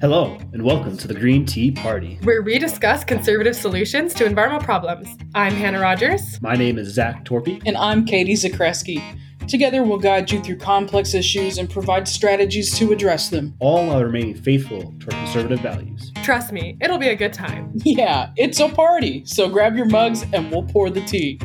Hello, 0.00 0.38
and 0.52 0.62
welcome 0.62 0.96
to 0.96 1.08
the 1.08 1.14
Green 1.14 1.44
Tea 1.44 1.72
Party. 1.72 2.20
where 2.22 2.40
we 2.40 2.56
discuss 2.60 3.02
conservative 3.02 3.56
solutions 3.56 4.14
to 4.14 4.24
environmental 4.24 4.64
problems. 4.64 5.08
I'm 5.34 5.52
Hannah 5.52 5.80
Rogers. 5.80 6.40
My 6.40 6.54
name 6.54 6.78
is 6.78 6.94
Zach 6.94 7.24
Torpy. 7.24 7.60
And 7.66 7.76
I'm 7.76 8.04
Katie 8.04 8.34
Zakreski. 8.34 9.02
Together, 9.48 9.82
we'll 9.82 9.98
guide 9.98 10.30
you 10.30 10.40
through 10.40 10.58
complex 10.58 11.14
issues 11.14 11.58
and 11.58 11.68
provide 11.68 12.06
strategies 12.06 12.78
to 12.78 12.92
address 12.92 13.28
them. 13.28 13.56
All 13.58 13.88
while 13.88 14.04
remaining 14.04 14.36
faithful 14.36 14.94
to 15.00 15.06
our 15.06 15.24
conservative 15.24 15.60
values. 15.60 16.12
Trust 16.22 16.52
me, 16.52 16.76
it'll 16.80 16.98
be 16.98 17.08
a 17.08 17.16
good 17.16 17.32
time. 17.32 17.72
Yeah, 17.84 18.30
it's 18.36 18.60
a 18.60 18.68
party, 18.68 19.24
so 19.24 19.48
grab 19.48 19.74
your 19.74 19.86
mugs 19.86 20.24
and 20.32 20.48
we'll 20.52 20.62
pour 20.62 20.90
the 20.90 21.04
tea. 21.06 21.40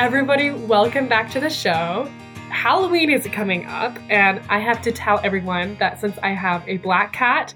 Everybody, 0.00 0.50
welcome 0.50 1.08
back 1.08 1.30
to 1.32 1.40
the 1.40 1.50
show. 1.50 2.10
Halloween 2.48 3.10
is 3.10 3.26
coming 3.26 3.66
up, 3.66 3.98
and 4.08 4.40
I 4.48 4.58
have 4.58 4.80
to 4.80 4.92
tell 4.92 5.20
everyone 5.22 5.76
that 5.78 6.00
since 6.00 6.16
I 6.22 6.30
have 6.30 6.66
a 6.66 6.78
black 6.78 7.12
cat 7.12 7.52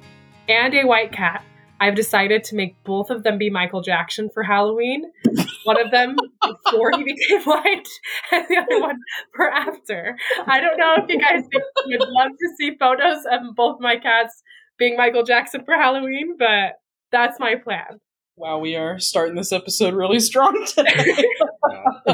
and 0.47 0.75
a 0.75 0.85
white 0.85 1.11
cat, 1.11 1.43
I've 1.81 1.95
decided 1.95 2.45
to 2.45 2.55
make 2.55 2.77
both 2.85 3.09
of 3.09 3.23
them 3.23 3.39
be 3.39 3.49
Michael 3.49 3.81
Jackson 3.81 4.29
for 4.29 4.43
Halloween. 4.43 5.11
One 5.65 5.81
of 5.81 5.91
them 5.91 6.17
before 6.43 6.91
he 6.95 7.05
became 7.05 7.41
white, 7.45 7.89
and 8.31 8.47
the 8.47 8.59
other 8.59 8.79
one 8.79 8.99
for 9.35 9.51
after. 9.51 10.15
I 10.47 10.61
don't 10.61 10.77
know 10.77 10.97
if 10.99 11.09
you 11.09 11.19
guys 11.19 11.45
would 11.87 12.09
love 12.11 12.33
to 12.33 12.49
see 12.59 12.77
photos 12.79 13.25
of 13.33 13.57
both 13.57 13.81
my 13.81 13.97
cats 13.97 14.43
being 14.77 14.99
Michael 14.99 15.23
Jackson 15.23 15.65
for 15.65 15.73
Halloween, 15.77 16.37
but 16.39 16.75
that's 17.11 17.41
my 17.41 17.55
plan. 17.55 18.01
Wow, 18.37 18.59
we 18.59 18.75
are 18.75 18.99
starting 18.99 19.37
this 19.37 19.53
episode 19.53 19.95
really 19.95 20.19
strong 20.19 20.67
today. 20.75 21.25
I 22.07 22.11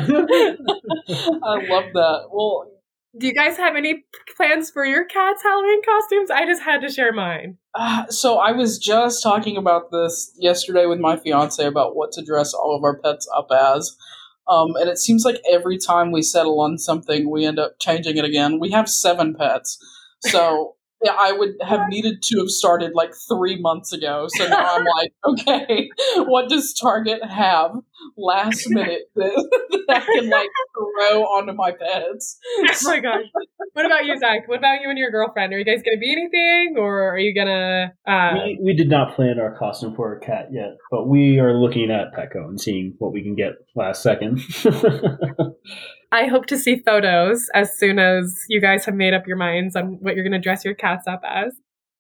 love 1.69 1.85
that. 1.95 2.29
Well, 2.31 2.71
Do 3.19 3.27
you 3.27 3.33
guys 3.35 3.57
have 3.57 3.75
any 3.75 4.05
plans 4.37 4.71
for 4.71 4.85
your 4.85 5.07
cat's 5.07 5.43
Halloween 5.43 5.81
costumes? 5.83 6.31
I 6.31 6.45
just 6.45 6.63
had 6.63 6.83
to 6.83 6.91
share 6.91 7.13
mine. 7.13 7.57
uh, 7.75 8.07
so 8.09 8.39
I 8.39 8.53
was 8.53 8.79
just 8.79 9.23
talking 9.23 9.57
about 9.57 9.91
this 9.93 10.33
yesterday 10.39 10.87
with 10.87 10.99
my 11.01 11.17
fiance 11.17 11.65
about 11.65 11.97
what 11.97 12.13
to 12.13 12.23
dress 12.25 12.53
all 12.53 12.77
of 12.77 12.85
our 12.85 12.99
pets 12.99 13.27
up 13.35 13.49
as. 13.51 13.97
Um, 14.47 14.75
and 14.77 14.91
it 14.91 14.99
seems 14.99 15.25
like 15.25 15.41
every 15.51 15.79
time 15.79 16.13
we 16.13 16.23
settle 16.23 16.61
on 16.61 16.77
something, 16.77 17.31
we 17.31 17.47
end 17.47 17.59
up 17.59 17.79
changing 17.81 18.17
it 18.19 18.25
again. 18.25 18.59
We 18.61 18.73
have 18.73 18.89
seven 18.91 19.35
pets. 19.35 19.79
So 20.21 20.75
I 21.09 21.33
would 21.33 21.55
have 21.63 21.89
needed 21.89 22.23
to 22.23 22.39
have 22.41 22.49
started 22.49 22.93
like 22.95 23.13
three 23.29 23.59
months 23.61 23.93
ago. 23.93 24.27
So 24.37 24.47
now 24.49 24.77
I'm 24.77 24.85
like, 24.99 25.13
okay, 25.27 25.91
what 26.17 26.49
does 26.49 26.75
Target 26.75 27.25
have 27.25 27.73
last 28.17 28.69
minute 28.69 29.03
that, 29.15 29.51
that 29.89 29.97
I 29.97 30.01
can 30.01 30.29
like 30.29 30.49
throw 30.75 31.23
onto 31.23 31.53
my 31.55 31.73
pets? 31.73 32.39
Oh 32.69 32.75
my 32.85 33.01
gosh. 33.01 33.25
What 33.73 33.87
about 33.87 34.05
you, 34.05 34.19
Zach? 34.19 34.49
What 34.49 34.59
about 34.59 34.83
you 34.83 34.91
and 34.91 34.99
your 34.99 35.11
girlfriend? 35.11 35.53
Are 35.53 35.59
you 35.59 35.65
guys 35.65 35.83
gonna 35.83 35.99
be 35.99 36.13
anything, 36.13 36.75
or 36.79 37.15
are 37.15 37.19
you 37.19 37.35
gonna? 37.35 37.93
Uh, 38.07 38.35
We, 38.45 38.61
we 38.63 38.75
did 38.75 38.89
not 38.89 39.15
plan 39.15 39.39
our 39.41 39.57
costume 39.57 39.95
for 39.95 40.15
our 40.15 40.19
cat 40.19 40.49
yet, 40.53 40.77
but 40.91 41.09
we 41.09 41.39
are 41.39 41.55
looking 41.55 41.91
at 41.91 42.13
Petco 42.13 42.49
and 42.49 42.61
seeing 42.61 42.95
what 42.99 43.13
we 43.13 43.23
can 43.23 43.35
get 43.35 43.53
last 43.75 44.03
second. 44.03 44.41
I 46.13 46.27
hope 46.27 46.47
to 46.47 46.59
see 46.59 46.83
photos 46.85 47.49
as 47.55 47.79
soon 47.79 47.99
as 47.99 48.45
you 48.49 48.61
guys 48.61 48.85
have 48.85 48.95
made 48.95 49.15
up 49.15 49.27
your 49.27 49.37
minds 49.37 49.77
on 49.77 49.99
what 50.01 50.15
you're 50.15 50.25
gonna 50.25 50.41
dress 50.41 50.65
your 50.65 50.75
cats 50.75 51.07
up 51.07 51.23
as. 51.25 51.55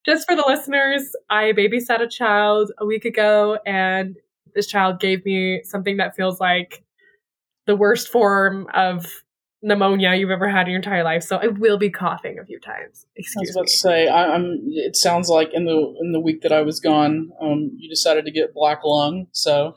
Just 0.04 0.26
for 0.26 0.34
the 0.34 0.44
listeners, 0.46 1.12
I 1.28 1.52
babysat 1.52 2.00
a 2.00 2.08
child 2.08 2.72
a 2.78 2.86
week 2.86 3.04
ago, 3.04 3.58
and 3.66 4.16
this 4.54 4.66
child 4.66 4.98
gave 4.98 5.24
me 5.24 5.62
something 5.64 5.98
that 5.98 6.16
feels 6.16 6.40
like 6.40 6.82
the 7.66 7.76
worst 7.76 8.08
form 8.08 8.66
of 8.74 9.06
pneumonia 9.62 10.14
you've 10.14 10.30
ever 10.30 10.48
had 10.48 10.62
in 10.62 10.68
your 10.68 10.78
entire 10.78 11.04
life. 11.04 11.22
So 11.22 11.36
I 11.36 11.48
will 11.48 11.76
be 11.76 11.90
coughing 11.90 12.38
a 12.38 12.44
few 12.44 12.58
times. 12.58 13.06
I 13.06 13.20
was 13.20 13.26
Excuse 13.26 13.50
about 13.50 13.62
me. 13.62 13.66
to 13.66 13.76
say, 13.76 14.08
I, 14.08 14.34
I'm. 14.34 14.58
It 14.70 14.96
sounds 14.96 15.28
like 15.28 15.50
in 15.52 15.66
the 15.66 15.94
in 16.00 16.12
the 16.12 16.20
week 16.20 16.42
that 16.42 16.52
I 16.52 16.62
was 16.62 16.80
gone, 16.80 17.30
um, 17.40 17.70
you 17.76 17.88
decided 17.88 18.24
to 18.24 18.30
get 18.30 18.54
black 18.54 18.80
lung. 18.84 19.26
So 19.32 19.76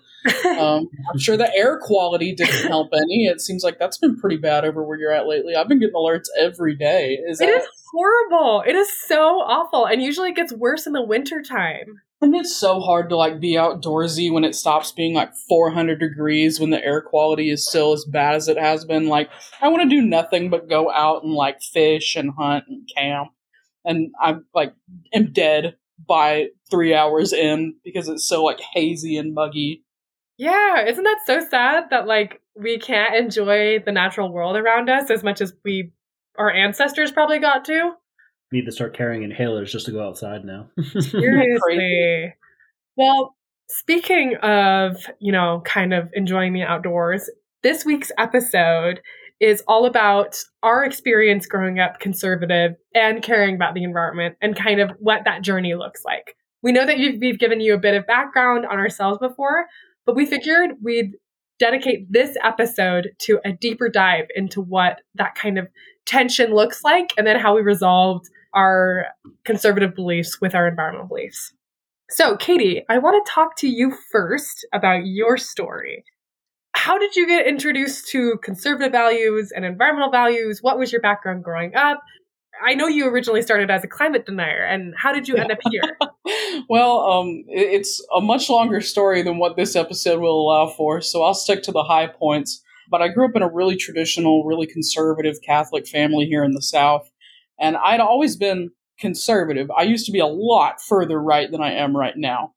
um, 0.60 0.90
I'm 1.12 1.20
sure 1.20 1.38
the 1.38 1.54
air 1.56 1.80
quality 1.80 2.34
didn't 2.34 2.68
help 2.68 2.90
any. 2.94 3.26
It 3.26 3.42
seems 3.42 3.64
like 3.64 3.80
that's 3.80 3.98
been 3.98 4.18
pretty 4.18 4.38
bad 4.38 4.66
over 4.66 4.84
where 4.84 4.98
you're 4.98 5.12
at 5.12 5.28
lately. 5.28 5.56
I've 5.56 5.68
been 5.68 5.80
getting 5.80 5.96
alerts 5.96 6.28
every 6.40 6.76
day. 6.76 7.20
Is 7.28 7.42
It 7.42 7.50
is 7.50 7.66
horrible. 7.92 8.64
It 8.66 8.76
is 8.76 8.92
so 9.08 9.42
awful. 9.42 9.86
And 9.86 10.02
usually 10.02 10.30
it 10.30 10.36
gets 10.36 10.54
worse 10.54 10.88
in 10.88 10.94
the 10.94 11.04
wintertime. 11.04 12.02
And 12.22 12.36
it's 12.36 12.56
so 12.56 12.80
hard 12.80 13.10
to 13.10 13.18
like 13.18 13.42
be 13.42 13.56
outdoorsy 13.56 14.32
when 14.32 14.46
it 14.46 14.56
stops 14.56 14.94
being 14.94 15.14
like 15.14 15.36
400 15.50 16.00
degrees 16.00 16.58
when 16.58 16.70
the 16.70 16.84
air 16.84 17.02
quality 17.02 17.50
is 17.50 17.68
still 17.68 17.92
as 17.92 18.06
bad 18.06 18.36
as 18.36 18.48
it 18.48 18.58
has 18.58 18.86
been. 18.86 19.08
Like 19.08 19.30
I 19.62 19.68
want 19.68 19.84
to 19.84 19.90
do 19.90 20.02
nothing 20.02 20.50
but 20.50 20.70
go 20.70 20.90
out 20.90 21.24
and 21.24 21.34
like 21.34 21.62
fish 21.62 22.16
and 22.16 22.32
hunt 22.38 22.64
and 22.70 22.88
camp, 22.96 23.32
and 23.84 24.12
I'm 24.22 24.46
like 24.56 24.74
am 25.14 25.34
dead 25.34 25.76
by 26.08 26.48
three 26.72 26.94
hours 26.94 27.34
in 27.34 27.76
because 27.84 28.08
it's 28.08 28.26
so 28.26 28.42
like 28.42 28.62
hazy 28.74 29.18
and 29.18 29.34
muggy. 29.34 29.84
Yeah, 30.38 30.86
isn't 30.86 31.04
that 31.04 31.20
so 31.26 31.40
sad 31.48 31.90
that 31.90 32.08
like 32.08 32.42
we 32.56 32.80
can't 32.80 33.16
enjoy 33.16 33.80
the 33.80 33.92
natural 33.92 34.32
world 34.32 34.56
around 34.58 34.90
us 34.90 35.10
as 35.10 35.24
much 35.24 35.42
as 35.42 35.54
we 35.64 35.92
our 36.38 36.52
ancestors 36.52 37.12
probably 37.12 37.40
got 37.40 37.66
to? 37.66 37.92
Need 38.52 38.66
to 38.66 38.72
start 38.72 38.96
carrying 38.96 39.30
inhalers 39.30 39.70
just 39.70 39.86
to 39.88 39.92
go 39.92 40.08
outside 40.08 40.46
now. 40.46 40.70
Seriously. 41.00 42.36
Well, 42.96 43.36
speaking 43.68 44.36
of, 44.44 44.98
you 45.20 45.32
know, 45.32 45.62
kind 45.66 45.94
of 45.94 46.10
enjoying 46.14 46.54
the 46.54 46.64
outdoors, 46.64 47.30
this 47.64 47.86
week's 47.86 48.12
episode 48.18 49.02
is 49.40 49.64
all 49.68 49.86
about 49.86 50.38
our 50.62 50.86
experience 50.86 51.48
growing 51.48 51.80
up 51.80 52.00
conservative 52.00 52.76
and 52.94 53.24
caring 53.24 53.56
about 53.56 53.74
the 53.74 53.84
environment 53.84 54.36
and 54.42 54.56
kind 54.56 54.80
of 54.80 54.92
what 55.00 55.26
that 55.26 55.42
journey 55.42 55.74
looks 55.74 56.06
like. 56.06 56.36
We 56.62 56.72
know 56.72 56.86
that 56.86 56.98
we've 56.98 57.40
given 57.40 57.60
you 57.60 57.74
a 57.74 57.80
bit 57.80 57.96
of 57.96 58.08
background 58.08 58.66
on 58.66 58.78
ourselves 58.78 59.18
before, 59.18 59.66
but 60.06 60.16
we 60.16 60.26
figured 60.26 60.72
we'd 60.82 61.14
dedicate 61.60 62.12
this 62.12 62.36
episode 62.44 63.12
to 63.20 63.40
a 63.46 63.52
deeper 63.52 63.90
dive 63.90 64.26
into 64.36 64.62
what 64.62 65.02
that 65.16 65.36
kind 65.36 65.58
of 65.58 65.68
tension 66.06 66.54
looks 66.54 66.84
like 66.84 67.14
and 67.18 67.26
then 67.26 67.40
how 67.40 67.56
we 67.56 67.62
resolved 67.62 68.30
our 68.54 69.06
conservative 69.46 69.96
beliefs 69.96 70.42
with 70.42 70.56
our 70.56 70.68
environmental 70.68 71.08
beliefs. 71.08 71.54
So, 72.10 72.36
Katie, 72.38 72.84
I 72.90 72.98
want 72.98 73.26
to 73.26 73.32
talk 73.32 73.56
to 73.58 73.68
you 73.68 73.96
first 74.12 74.68
about 74.74 75.06
your 75.06 75.38
story. 75.38 76.04
How 76.76 76.98
did 76.98 77.16
you 77.16 77.26
get 77.28 77.48
introduced 77.48 78.10
to 78.10 78.38
conservative 78.44 78.92
values 78.92 79.52
and 79.56 79.64
environmental 79.64 80.12
values? 80.12 80.60
What 80.62 80.78
was 80.78 80.92
your 80.92 81.02
background 81.02 81.44
growing 81.44 81.76
up? 81.76 82.02
I 82.64 82.74
know 82.76 82.88
you 82.88 83.08
originally 83.08 83.42
started 83.42 83.70
as 83.70 83.84
a 83.84 83.88
climate 83.88 84.26
denier, 84.26 84.64
and 84.64 84.94
how 84.98 85.12
did 85.12 85.28
you 85.28 85.36
end 85.36 85.52
up 85.52 85.60
here? 85.70 86.64
well, 86.70 87.00
um, 87.02 87.44
it's 87.48 88.04
a 88.16 88.22
much 88.22 88.50
longer 88.50 88.82
story 88.82 89.22
than 89.22 89.38
what 89.38 89.56
this 89.56 89.76
episode 89.76 90.20
will 90.20 90.42
allow 90.42 90.68
for, 90.68 91.02
so 91.02 91.24
I'll 91.24 91.34
stick 91.34 91.64
to 91.64 91.72
the 91.72 91.84
high 91.84 92.08
points. 92.08 92.62
But 92.90 93.02
I 93.02 93.08
grew 93.08 93.28
up 93.28 93.36
in 93.36 93.42
a 93.42 93.52
really 93.52 93.76
traditional, 93.76 94.46
really 94.46 94.68
conservative 94.68 95.38
Catholic 95.46 95.88
family 95.88 96.26
here 96.26 96.44
in 96.44 96.52
the 96.52 96.62
South, 96.62 97.12
and 97.60 97.78
I'd 97.78 98.00
always 98.00 98.36
been 98.36 98.72
conservative. 99.00 99.70
I 99.72 99.84
used 99.84 100.06
to 100.06 100.12
be 100.12 100.20
a 100.20 100.26
lot 100.26 100.82
further 100.82 101.22
right 101.22 101.52
than 101.52 101.62
I 101.62 101.74
am 101.74 101.96
right 101.96 102.16
now. 102.16 102.54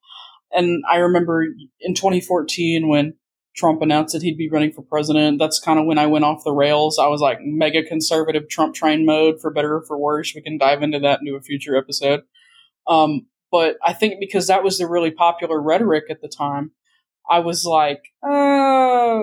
And 0.53 0.85
I 0.91 0.99
remember 0.99 1.45
in 1.81 1.95
2014 1.95 2.89
when 2.89 3.15
Trump 3.57 3.81
announced 3.81 4.13
that 4.13 4.23
he'd 4.23 4.37
be 4.37 4.51
running 4.51 4.73
for 4.73 4.83
president, 4.83 5.39
that's 5.39 5.59
kind 5.59 5.79
of 5.79 5.87
when 5.87 5.99
I 5.99 6.07
went 6.07 6.25
off 6.25 6.45
the 6.45 6.53
rails. 6.53 6.99
I 6.99 7.09
was 7.09 7.21
like 7.21 7.39
mega 7.41 7.83
conservative 7.83 8.49
Trump 8.49 8.75
train 8.75 9.07
mode, 9.07 9.41
for 9.41 9.51
better 9.51 9.77
or 9.77 9.83
for 9.83 9.99
worse. 9.99 10.35
We 10.35 10.43
can 10.43 10.59
dive 10.59 10.83
into 10.83 10.99
that 11.01 11.21
into 11.21 11.37
a 11.37 11.41
future 11.41 11.77
episode. 11.77 12.23
Um, 12.87 13.27
but 13.51 13.77
I 13.83 13.93
think 13.95 14.21
because 14.21 14.47
that 14.49 14.63
was 14.63 14.79
the 14.79 14.87
really 14.87 15.11
popular 15.11 15.61
rhetoric 15.61 16.05
at 16.11 16.21
the 16.21 16.29
time, 16.29 16.73
I 17.31 17.39
was 17.39 17.65
like, 17.65 18.03
uh, 18.23 19.21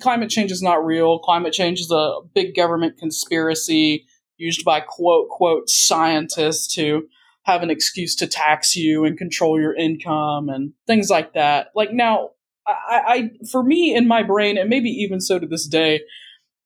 climate 0.00 0.30
change 0.30 0.52
is 0.52 0.62
not 0.62 0.84
real. 0.84 1.18
Climate 1.18 1.52
change 1.52 1.80
is 1.80 1.90
a 1.90 2.20
big 2.34 2.54
government 2.54 2.98
conspiracy 2.98 4.06
used 4.36 4.64
by 4.64 4.80
quote, 4.80 5.28
quote, 5.28 5.68
scientists 5.68 6.72
to 6.74 7.08
have 7.44 7.62
an 7.62 7.70
excuse 7.70 8.14
to 8.16 8.26
tax 8.26 8.74
you 8.74 9.04
and 9.04 9.18
control 9.18 9.60
your 9.60 9.74
income 9.74 10.48
and 10.48 10.72
things 10.86 11.10
like 11.10 11.34
that. 11.34 11.68
Like 11.74 11.92
now, 11.92 12.30
I, 12.66 13.02
I 13.06 13.30
for 13.50 13.62
me 13.62 13.94
in 13.94 14.08
my 14.08 14.22
brain, 14.22 14.58
and 14.58 14.70
maybe 14.70 14.88
even 14.88 15.20
so 15.20 15.38
to 15.38 15.46
this 15.46 15.66
day, 15.66 16.00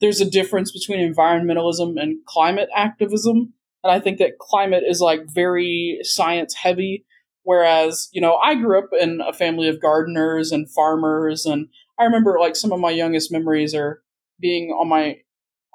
there's 0.00 0.20
a 0.20 0.30
difference 0.30 0.72
between 0.72 1.00
environmentalism 1.00 2.00
and 2.00 2.24
climate 2.26 2.68
activism. 2.74 3.54
And 3.84 3.92
I 3.92 4.00
think 4.00 4.18
that 4.18 4.38
climate 4.38 4.84
is 4.86 5.00
like 5.00 5.22
very 5.32 5.98
science 6.02 6.54
heavy. 6.54 7.04
Whereas, 7.42 8.08
you 8.12 8.20
know, 8.20 8.36
I 8.36 8.54
grew 8.54 8.78
up 8.78 8.90
in 8.98 9.20
a 9.26 9.32
family 9.32 9.68
of 9.68 9.80
gardeners 9.80 10.52
and 10.52 10.70
farmers. 10.70 11.46
And 11.46 11.68
I 11.98 12.04
remember 12.04 12.38
like 12.38 12.56
some 12.56 12.72
of 12.72 12.80
my 12.80 12.90
youngest 12.90 13.32
memories 13.32 13.74
are 13.74 14.02
being 14.38 14.70
on 14.70 14.88
my 14.88 15.20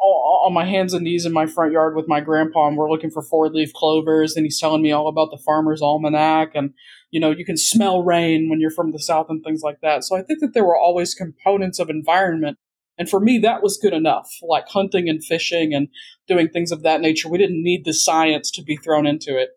on 0.04 0.54
my 0.54 0.66
hands 0.66 0.94
and 0.94 1.04
knees 1.04 1.26
in 1.26 1.34
my 1.34 1.46
front 1.46 1.72
yard 1.72 1.96
with 1.96 2.08
my 2.08 2.20
grandpa 2.20 2.68
and 2.68 2.78
we're 2.78 2.90
looking 2.90 3.10
for 3.12 3.22
four 3.22 3.50
leaf 3.50 3.72
clovers 3.74 4.36
and 4.36 4.46
he's 4.46 4.60
telling 4.60 4.82
me 4.82 4.92
all 4.92 5.08
about 5.08 5.30
the 5.32 5.42
farmer's 5.46 5.82
almanac 5.82 6.52
and 6.54 6.74
you 7.12 7.20
know 7.20 7.32
you 7.32 7.46
can 7.46 7.58
smell 7.58 8.04
rain 8.04 8.50
when 8.50 8.60
you're 8.60 8.70
from 8.70 8.92
the 8.92 9.00
south 9.00 9.28
and 9.30 9.44
things 9.44 9.62
like 9.62 9.80
that 9.82 10.04
so 10.04 10.16
i 10.16 10.22
think 10.22 10.40
that 10.40 10.54
there 10.54 10.66
were 10.66 10.78
always 10.78 11.14
components 11.16 11.80
of 11.80 11.90
environment 11.90 12.58
And 12.98 13.10
for 13.10 13.20
me, 13.20 13.40
that 13.40 13.64
was 13.64 13.78
good 13.78 13.94
enough, 13.94 14.30
like 14.42 14.68
hunting 14.68 15.10
and 15.10 15.24
fishing 15.24 15.74
and 15.74 15.88
doing 16.28 16.50
things 16.50 16.72
of 16.72 16.84
that 16.84 17.02
nature. 17.02 17.30
We 17.30 17.38
didn't 17.38 17.64
need 17.64 17.86
the 17.86 17.94
science 17.94 18.52
to 18.52 18.62
be 18.62 18.78
thrown 18.78 19.08
into 19.08 19.38
it. 19.38 19.50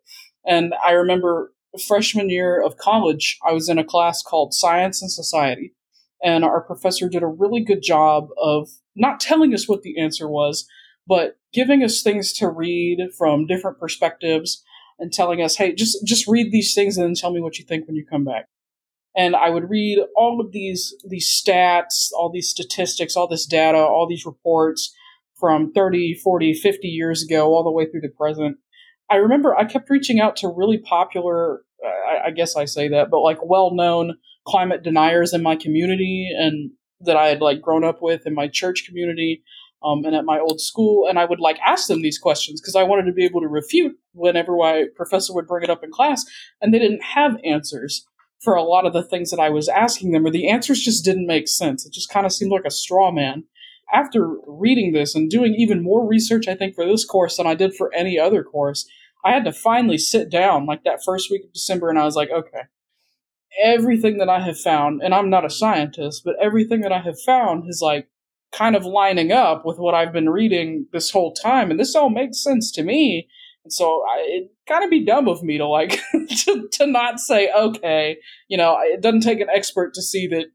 And 0.46 0.75
I 0.84 0.93
remember 0.93 1.52
freshman 1.87 2.31
year 2.31 2.62
of 2.62 2.78
college, 2.78 3.38
I 3.46 3.52
was 3.52 3.69
in 3.69 3.78
a 3.78 3.84
class 3.84 4.22
called 4.22 4.54
Science 4.54 5.02
and 5.02 5.10
Society. 5.10 5.75
And 6.22 6.44
our 6.44 6.62
professor 6.62 7.08
did 7.08 7.22
a 7.22 7.26
really 7.26 7.62
good 7.62 7.82
job 7.82 8.28
of 8.43 8.70
not 8.96 9.20
telling 9.20 9.54
us 9.54 9.69
what 9.69 9.82
the 9.82 10.00
answer 10.00 10.28
was, 10.28 10.66
but 11.06 11.37
giving 11.52 11.82
us 11.82 12.02
things 12.02 12.32
to 12.34 12.48
read 12.48 12.98
from 13.16 13.46
different 13.46 13.78
perspectives 13.78 14.64
and 14.98 15.12
telling 15.12 15.43
us, 15.43 15.56
hey, 15.56 15.75
just 15.75 16.04
just 16.04 16.26
read 16.26 16.50
these 16.50 16.75
things 16.75 16.96
and 16.96 17.06
then 17.06 17.14
tell 17.14 17.32
me 17.32 17.40
what 17.40 17.58
you 17.58 17.64
think 17.64 17.87
when 17.87 17.96
you 17.96 18.04
come 18.04 18.25
back. 18.25 18.46
And 19.16 19.34
I 19.34 19.50
would 19.50 19.70
read 19.70 19.98
all 20.16 20.40
of 20.40 20.52
these 20.52 20.94
these 21.06 21.28
stats, 21.28 22.10
all 22.16 22.31
these 22.31 22.48
statistics, 22.48 23.16
all 23.16 23.28
this 23.28 23.46
data, 23.46 23.78
all 23.78 24.06
these 24.08 24.26
reports 24.26 24.94
from 25.38 25.72
30, 25.72 26.14
40, 26.14 26.54
50 26.54 26.88
years 26.88 27.22
ago, 27.22 27.48
all 27.48 27.62
the 27.62 27.70
way 27.70 27.87
through 27.87 28.00
the 28.00 28.08
present. 28.08 28.56
I 29.10 29.16
remember 29.16 29.54
I 29.54 29.64
kept 29.64 29.90
reaching 29.90 30.19
out 30.19 30.37
to 30.37 30.48
really 30.48 30.78
popular, 30.78 31.60
I, 31.84 32.28
I 32.28 32.31
guess 32.31 32.56
I 32.56 32.64
say 32.64 32.88
that, 32.88 33.10
but 33.10 33.20
like 33.20 33.38
well 33.43 33.75
known 33.75 34.16
climate 34.46 34.82
deniers 34.82 35.34
in 35.34 35.43
my 35.43 35.56
community 35.56 36.31
and 36.37 36.70
that 37.00 37.16
I 37.16 37.28
had 37.28 37.40
like 37.40 37.60
grown 37.60 37.84
up 37.84 38.00
with 38.00 38.26
in 38.26 38.34
my 38.34 38.48
church 38.48 38.84
community 38.87 39.43
um, 39.82 40.04
and 40.04 40.14
at 40.14 40.25
my 40.25 40.38
old 40.38 40.60
school, 40.60 41.06
and 41.08 41.19
I 41.19 41.25
would 41.25 41.40
like 41.40 41.58
ask 41.64 41.87
them 41.87 42.02
these 42.02 42.19
questions 42.19 42.60
because 42.60 42.76
I 42.76 42.82
wanted 42.82 43.04
to 43.04 43.12
be 43.12 43.25
able 43.25 43.40
to 43.40 43.48
refute 43.48 43.96
whenever 44.12 44.56
my 44.56 44.87
professor 44.96 45.34
would 45.34 45.46
bring 45.46 45.64
it 45.64 45.70
up 45.70 45.84
in 45.84 45.90
class, 45.90 46.25
and 46.60 46.72
they 46.72 46.78
didn't 46.78 47.02
have 47.02 47.37
answers 47.44 48.06
for 48.43 48.54
a 48.54 48.62
lot 48.62 48.87
of 48.87 48.93
the 48.93 49.02
things 49.02 49.31
that 49.31 49.40
I 49.40 49.50
was 49.50 49.69
asking 49.69 50.12
them, 50.12 50.26
or 50.26 50.31
the 50.31 50.48
answers 50.48 50.81
just 50.81 51.04
didn't 51.04 51.26
make 51.26 51.48
sense. 51.48 51.87
It 51.87 51.93
just 51.93 52.10
kind 52.10 52.26
of 52.26 52.32
seemed 52.32 52.52
like 52.52 52.64
a 52.66 52.70
straw 52.70 53.10
man. 53.10 53.44
After 53.93 54.34
reading 54.46 54.93
this 54.93 55.14
and 55.14 55.31
doing 55.31 55.54
even 55.54 55.82
more 55.82 56.06
research, 56.06 56.48
I 56.48 56.56
think, 56.56 56.75
for 56.75 56.84
this 56.84 57.04
course 57.04 57.37
than 57.37 57.46
I 57.46 57.54
did 57.54 57.75
for 57.75 57.94
any 57.94 58.19
other 58.19 58.43
course, 58.43 58.88
I 59.25 59.32
had 59.32 59.44
to 59.44 59.52
finally 59.52 59.98
sit 59.98 60.28
down 60.28 60.66
like 60.66 60.82
that 60.84 61.04
first 61.04 61.31
week 61.31 61.44
of 61.44 61.52
December, 61.52 61.88
and 61.88 61.98
I 61.98 62.04
was 62.04 62.16
like, 62.16 62.31
okay, 62.31 62.62
everything 63.62 64.19
that 64.19 64.29
I 64.29 64.41
have 64.41 64.58
found, 64.58 65.03
and 65.03 65.14
I'm 65.14 65.31
not 65.31 65.44
a 65.44 65.50
scientist, 65.50 66.23
but 66.25 66.37
everything 66.41 66.81
that 66.82 66.93
I 66.93 67.00
have 67.00 67.20
found 67.20 67.69
is 67.69 67.81
like 67.82 68.08
kind 68.53 68.76
of 68.76 68.85
lining 68.85 69.32
up 69.32 69.64
with 69.64 69.79
what 69.79 69.94
I've 69.94 70.12
been 70.12 70.29
reading 70.29 70.87
this 70.93 71.11
whole 71.11 71.32
time, 71.32 71.70
and 71.70 71.79
this 71.79 71.94
all 71.94 72.11
makes 72.11 72.43
sense 72.43 72.70
to 72.73 72.82
me. 72.82 73.29
And 73.64 73.73
so 73.73 74.05
I, 74.08 74.19
it 74.26 74.53
kind 74.69 74.85
of 74.85 74.91
be 74.91 75.05
dumb 75.05 75.29
of 75.29 75.43
me 75.43 75.58
to 75.58 75.67
like 75.67 76.00
to, 76.44 76.69
to 76.73 76.87
not 76.87 77.19
say, 77.19 77.50
okay, 77.53 78.19
you 78.49 78.56
know, 78.56 78.76
it 78.81 79.00
doesn't 79.00 79.23
take 79.23 79.41
an 79.41 79.49
expert 79.53 79.94
to 79.94 80.03
see 80.03 80.26
that 80.29 80.47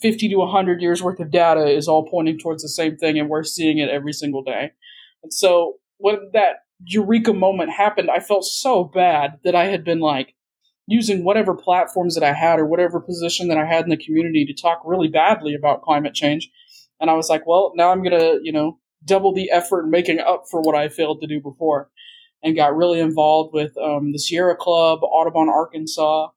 50 0.00 0.28
to 0.28 0.36
100 0.36 0.80
years 0.80 1.02
worth 1.02 1.20
of 1.20 1.30
data 1.30 1.66
is 1.66 1.88
all 1.88 2.08
pointing 2.08 2.38
towards 2.38 2.62
the 2.62 2.68
same 2.68 2.96
thing, 2.96 3.18
and 3.18 3.28
we're 3.28 3.42
seeing 3.42 3.78
it 3.78 3.88
every 3.88 4.12
single 4.12 4.42
day. 4.42 4.72
And 5.22 5.32
so 5.32 5.74
when 5.98 6.30
that 6.32 6.56
eureka 6.84 7.32
moment 7.32 7.70
happened, 7.70 8.10
I 8.10 8.20
felt 8.20 8.44
so 8.44 8.84
bad 8.84 9.38
that 9.44 9.54
I 9.54 9.64
had 9.64 9.84
been 9.84 10.00
like 10.00 10.34
using 10.86 11.24
whatever 11.24 11.54
platforms 11.54 12.14
that 12.14 12.24
I 12.24 12.32
had 12.32 12.58
or 12.58 12.66
whatever 12.66 13.00
position 13.00 13.48
that 13.48 13.58
I 13.58 13.64
had 13.64 13.84
in 13.84 13.90
the 13.90 13.96
community 13.96 14.44
to 14.44 14.54
talk 14.54 14.82
really 14.84 15.08
badly 15.08 15.54
about 15.54 15.82
climate 15.82 16.14
change. 16.14 16.50
And 17.00 17.10
I 17.10 17.14
was 17.14 17.28
like, 17.28 17.46
well, 17.46 17.72
now 17.74 17.90
I'm 17.90 18.02
going 18.02 18.18
to, 18.18 18.40
you 18.42 18.52
know, 18.52 18.78
double 19.04 19.32
the 19.32 19.50
effort 19.50 19.88
making 19.88 20.20
up 20.20 20.44
for 20.50 20.60
what 20.60 20.74
I 20.74 20.88
failed 20.88 21.20
to 21.20 21.26
do 21.26 21.40
before. 21.40 21.90
And 22.42 22.54
got 22.54 22.76
really 22.76 23.00
involved 23.00 23.54
with 23.54 23.74
um, 23.78 24.12
the 24.12 24.18
Sierra 24.18 24.54
Club, 24.54 25.00
Audubon 25.02 25.48
Arkansas, 25.48 26.28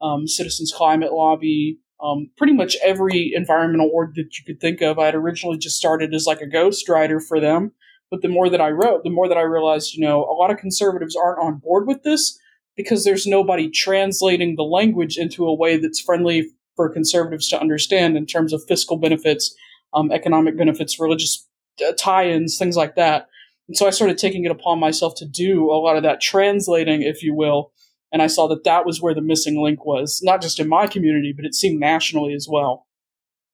um, 0.00 0.28
Citizens 0.28 0.72
Climate 0.72 1.12
Lobby, 1.12 1.80
um, 2.00 2.30
pretty 2.36 2.52
much 2.52 2.76
every 2.84 3.32
environmental 3.34 3.90
org 3.92 4.14
that 4.14 4.38
you 4.38 4.44
could 4.44 4.60
think 4.60 4.80
of. 4.80 4.98
I 4.98 5.06
had 5.06 5.16
originally 5.16 5.58
just 5.58 5.76
started 5.76 6.14
as 6.14 6.24
like 6.24 6.40
a 6.40 6.46
ghostwriter 6.46 7.20
for 7.20 7.40
them. 7.40 7.72
But 8.10 8.22
the 8.22 8.28
more 8.28 8.48
that 8.48 8.60
I 8.60 8.70
wrote, 8.70 9.02
the 9.02 9.10
more 9.10 9.28
that 9.28 9.38
I 9.38 9.42
realized, 9.42 9.94
you 9.94 10.06
know, 10.06 10.20
a 10.20 10.36
lot 10.38 10.52
of 10.52 10.58
conservatives 10.58 11.16
aren't 11.16 11.40
on 11.40 11.58
board 11.58 11.88
with 11.88 12.04
this 12.04 12.38
because 12.76 13.04
there's 13.04 13.26
nobody 13.26 13.70
translating 13.70 14.56
the 14.56 14.62
language 14.62 15.16
into 15.16 15.46
a 15.46 15.54
way 15.54 15.76
that's 15.76 16.00
friendly 16.00 16.50
for 16.76 16.88
conservatives 16.90 17.48
to 17.48 17.60
understand 17.60 18.16
in 18.16 18.26
terms 18.26 18.52
of 18.52 18.62
fiscal 18.68 18.98
benefits, 18.98 19.54
um, 19.94 20.12
economic 20.12 20.56
benefits, 20.56 21.00
religious 21.00 21.48
uh, 21.86 21.92
tie-ins, 21.98 22.58
things 22.58 22.76
like 22.76 22.94
that. 22.96 23.28
And 23.68 23.76
so 23.76 23.86
I 23.86 23.90
started 23.90 24.18
taking 24.18 24.44
it 24.44 24.50
upon 24.50 24.78
myself 24.78 25.14
to 25.16 25.26
do 25.26 25.70
a 25.70 25.80
lot 25.80 25.96
of 25.96 26.02
that 26.02 26.20
translating, 26.20 27.02
if 27.02 27.22
you 27.22 27.34
will. 27.34 27.72
And 28.12 28.22
I 28.22 28.28
saw 28.28 28.46
that 28.48 28.64
that 28.64 28.86
was 28.86 29.02
where 29.02 29.14
the 29.14 29.20
missing 29.20 29.60
link 29.60 29.84
was, 29.84 30.20
not 30.22 30.40
just 30.40 30.60
in 30.60 30.68
my 30.68 30.86
community, 30.86 31.32
but 31.34 31.44
it 31.44 31.54
seemed 31.54 31.80
nationally 31.80 32.34
as 32.34 32.46
well. 32.48 32.86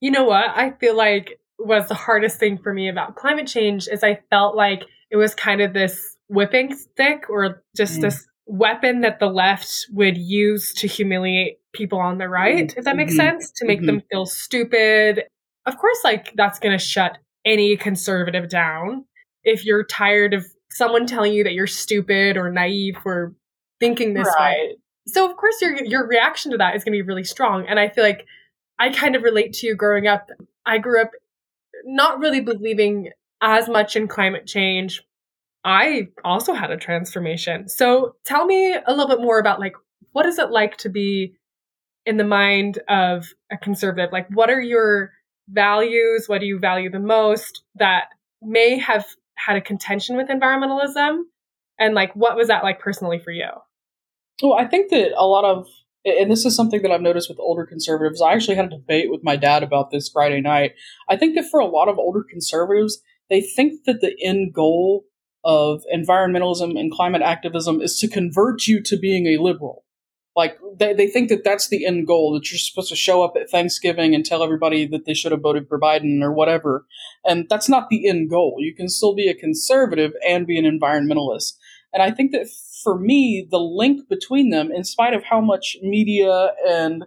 You 0.00 0.10
know 0.10 0.24
what? 0.24 0.50
I 0.50 0.72
feel 0.72 0.96
like 0.96 1.38
was 1.58 1.88
the 1.88 1.94
hardest 1.94 2.38
thing 2.38 2.58
for 2.58 2.74
me 2.74 2.88
about 2.88 3.14
climate 3.14 3.46
change 3.46 3.86
is 3.88 4.02
I 4.02 4.20
felt 4.30 4.56
like 4.56 4.82
it 5.10 5.16
was 5.16 5.34
kind 5.34 5.60
of 5.60 5.72
this 5.72 6.16
whipping 6.28 6.74
stick 6.74 7.30
or 7.30 7.62
just 7.76 7.98
mm. 7.98 8.02
this 8.02 8.26
weapon 8.46 9.00
that 9.02 9.20
the 9.20 9.28
left 9.28 9.86
would 9.92 10.16
use 10.16 10.72
to 10.74 10.86
humiliate 10.86 11.58
people 11.72 11.98
on 11.98 12.18
the 12.18 12.28
right, 12.28 12.74
if 12.76 12.84
that 12.84 12.96
makes 12.96 13.12
mm-hmm. 13.12 13.30
sense, 13.30 13.50
to 13.56 13.66
make 13.66 13.78
mm-hmm. 13.78 13.86
them 13.86 14.02
feel 14.10 14.26
stupid. 14.26 15.24
Of 15.66 15.78
course, 15.78 15.98
like 16.04 16.32
that's 16.34 16.58
going 16.58 16.76
to 16.76 16.84
shut 16.84 17.18
any 17.44 17.76
conservative 17.76 18.48
down. 18.48 19.04
If 19.44 19.64
you're 19.64 19.84
tired 19.84 20.34
of 20.34 20.44
someone 20.70 21.06
telling 21.06 21.32
you 21.32 21.44
that 21.44 21.52
you're 21.52 21.66
stupid 21.66 22.36
or 22.36 22.50
naive 22.50 22.96
for 23.02 23.34
thinking 23.80 24.14
this 24.14 24.28
right. 24.38 24.56
way. 24.56 24.76
So 25.06 25.28
of 25.28 25.36
course 25.36 25.60
your 25.60 25.84
your 25.84 26.06
reaction 26.06 26.52
to 26.52 26.58
that 26.58 26.76
is 26.76 26.84
going 26.84 26.92
to 26.92 26.96
be 26.96 27.02
really 27.02 27.24
strong 27.24 27.66
and 27.66 27.78
I 27.78 27.88
feel 27.88 28.04
like 28.04 28.26
I 28.78 28.90
kind 28.90 29.14
of 29.14 29.22
relate 29.22 29.52
to 29.54 29.66
you 29.66 29.76
growing 29.76 30.06
up. 30.06 30.30
I 30.64 30.78
grew 30.78 31.00
up 31.00 31.10
not 31.84 32.20
really 32.20 32.40
believing 32.40 33.10
as 33.40 33.68
much 33.68 33.96
in 33.96 34.08
climate 34.08 34.46
change, 34.46 35.02
I 35.64 36.08
also 36.24 36.54
had 36.54 36.70
a 36.70 36.76
transformation. 36.76 37.68
So 37.68 38.16
tell 38.24 38.46
me 38.46 38.74
a 38.74 38.90
little 38.90 39.08
bit 39.08 39.20
more 39.20 39.38
about 39.38 39.60
like 39.60 39.74
what 40.12 40.26
is 40.26 40.38
it 40.38 40.50
like 40.50 40.76
to 40.78 40.88
be 40.88 41.34
in 42.04 42.16
the 42.16 42.24
mind 42.24 42.80
of 42.88 43.26
a 43.50 43.56
conservative? 43.56 44.10
Like 44.12 44.28
what 44.30 44.50
are 44.50 44.60
your 44.60 45.12
values? 45.48 46.28
What 46.28 46.40
do 46.40 46.46
you 46.46 46.58
value 46.58 46.90
the 46.90 46.98
most 46.98 47.62
that 47.76 48.06
may 48.40 48.78
have 48.78 49.06
had 49.36 49.56
a 49.56 49.60
contention 49.60 50.16
with 50.16 50.28
environmentalism? 50.28 51.20
And 51.78 51.94
like 51.94 52.14
what 52.14 52.36
was 52.36 52.48
that 52.48 52.64
like 52.64 52.80
personally 52.80 53.18
for 53.18 53.30
you? 53.30 53.48
Well, 54.42 54.54
I 54.54 54.66
think 54.66 54.90
that 54.90 55.12
a 55.16 55.26
lot 55.26 55.44
of 55.44 55.66
and 56.04 56.28
this 56.28 56.44
is 56.44 56.56
something 56.56 56.82
that 56.82 56.90
I've 56.90 57.00
noticed 57.00 57.28
with 57.28 57.38
older 57.38 57.64
conservatives. 57.64 58.20
I 58.20 58.32
actually 58.32 58.56
had 58.56 58.66
a 58.66 58.76
debate 58.76 59.08
with 59.08 59.22
my 59.22 59.36
dad 59.36 59.62
about 59.62 59.92
this 59.92 60.08
Friday 60.08 60.40
night. 60.40 60.72
I 61.08 61.16
think 61.16 61.36
that 61.36 61.48
for 61.48 61.60
a 61.60 61.66
lot 61.66 61.88
of 61.88 61.96
older 61.96 62.24
conservatives, 62.28 63.00
they 63.30 63.40
think 63.40 63.84
that 63.86 64.00
the 64.00 64.16
end 64.20 64.52
goal 64.52 65.04
of 65.44 65.82
environmentalism 65.94 66.78
and 66.78 66.92
climate 66.92 67.22
activism 67.22 67.80
is 67.80 67.98
to 67.98 68.08
convert 68.08 68.66
you 68.66 68.82
to 68.82 68.96
being 68.96 69.26
a 69.26 69.42
liberal. 69.42 69.84
Like 70.34 70.58
they, 70.78 70.94
they 70.94 71.08
think 71.08 71.28
that 71.28 71.44
that's 71.44 71.68
the 71.68 71.84
end 71.84 72.06
goal 72.06 72.32
that 72.32 72.50
you're 72.50 72.58
supposed 72.58 72.88
to 72.88 72.96
show 72.96 73.22
up 73.22 73.34
at 73.36 73.50
Thanksgiving 73.50 74.14
and 74.14 74.24
tell 74.24 74.42
everybody 74.42 74.86
that 74.86 75.04
they 75.04 75.14
should 75.14 75.32
have 75.32 75.42
voted 75.42 75.68
for 75.68 75.78
Biden 75.78 76.22
or 76.22 76.32
whatever. 76.32 76.86
And 77.24 77.46
that's 77.50 77.68
not 77.68 77.90
the 77.90 78.08
end 78.08 78.30
goal. 78.30 78.56
You 78.58 78.74
can 78.74 78.88
still 78.88 79.14
be 79.14 79.28
a 79.28 79.34
conservative 79.34 80.12
and 80.26 80.46
be 80.46 80.58
an 80.58 80.64
environmentalist. 80.64 81.54
And 81.92 82.02
I 82.02 82.10
think 82.10 82.32
that 82.32 82.48
for 82.82 82.98
me, 82.98 83.46
the 83.50 83.60
link 83.60 84.08
between 84.08 84.50
them, 84.50 84.72
in 84.72 84.84
spite 84.84 85.12
of 85.12 85.24
how 85.24 85.40
much 85.40 85.76
media 85.82 86.52
and 86.66 87.04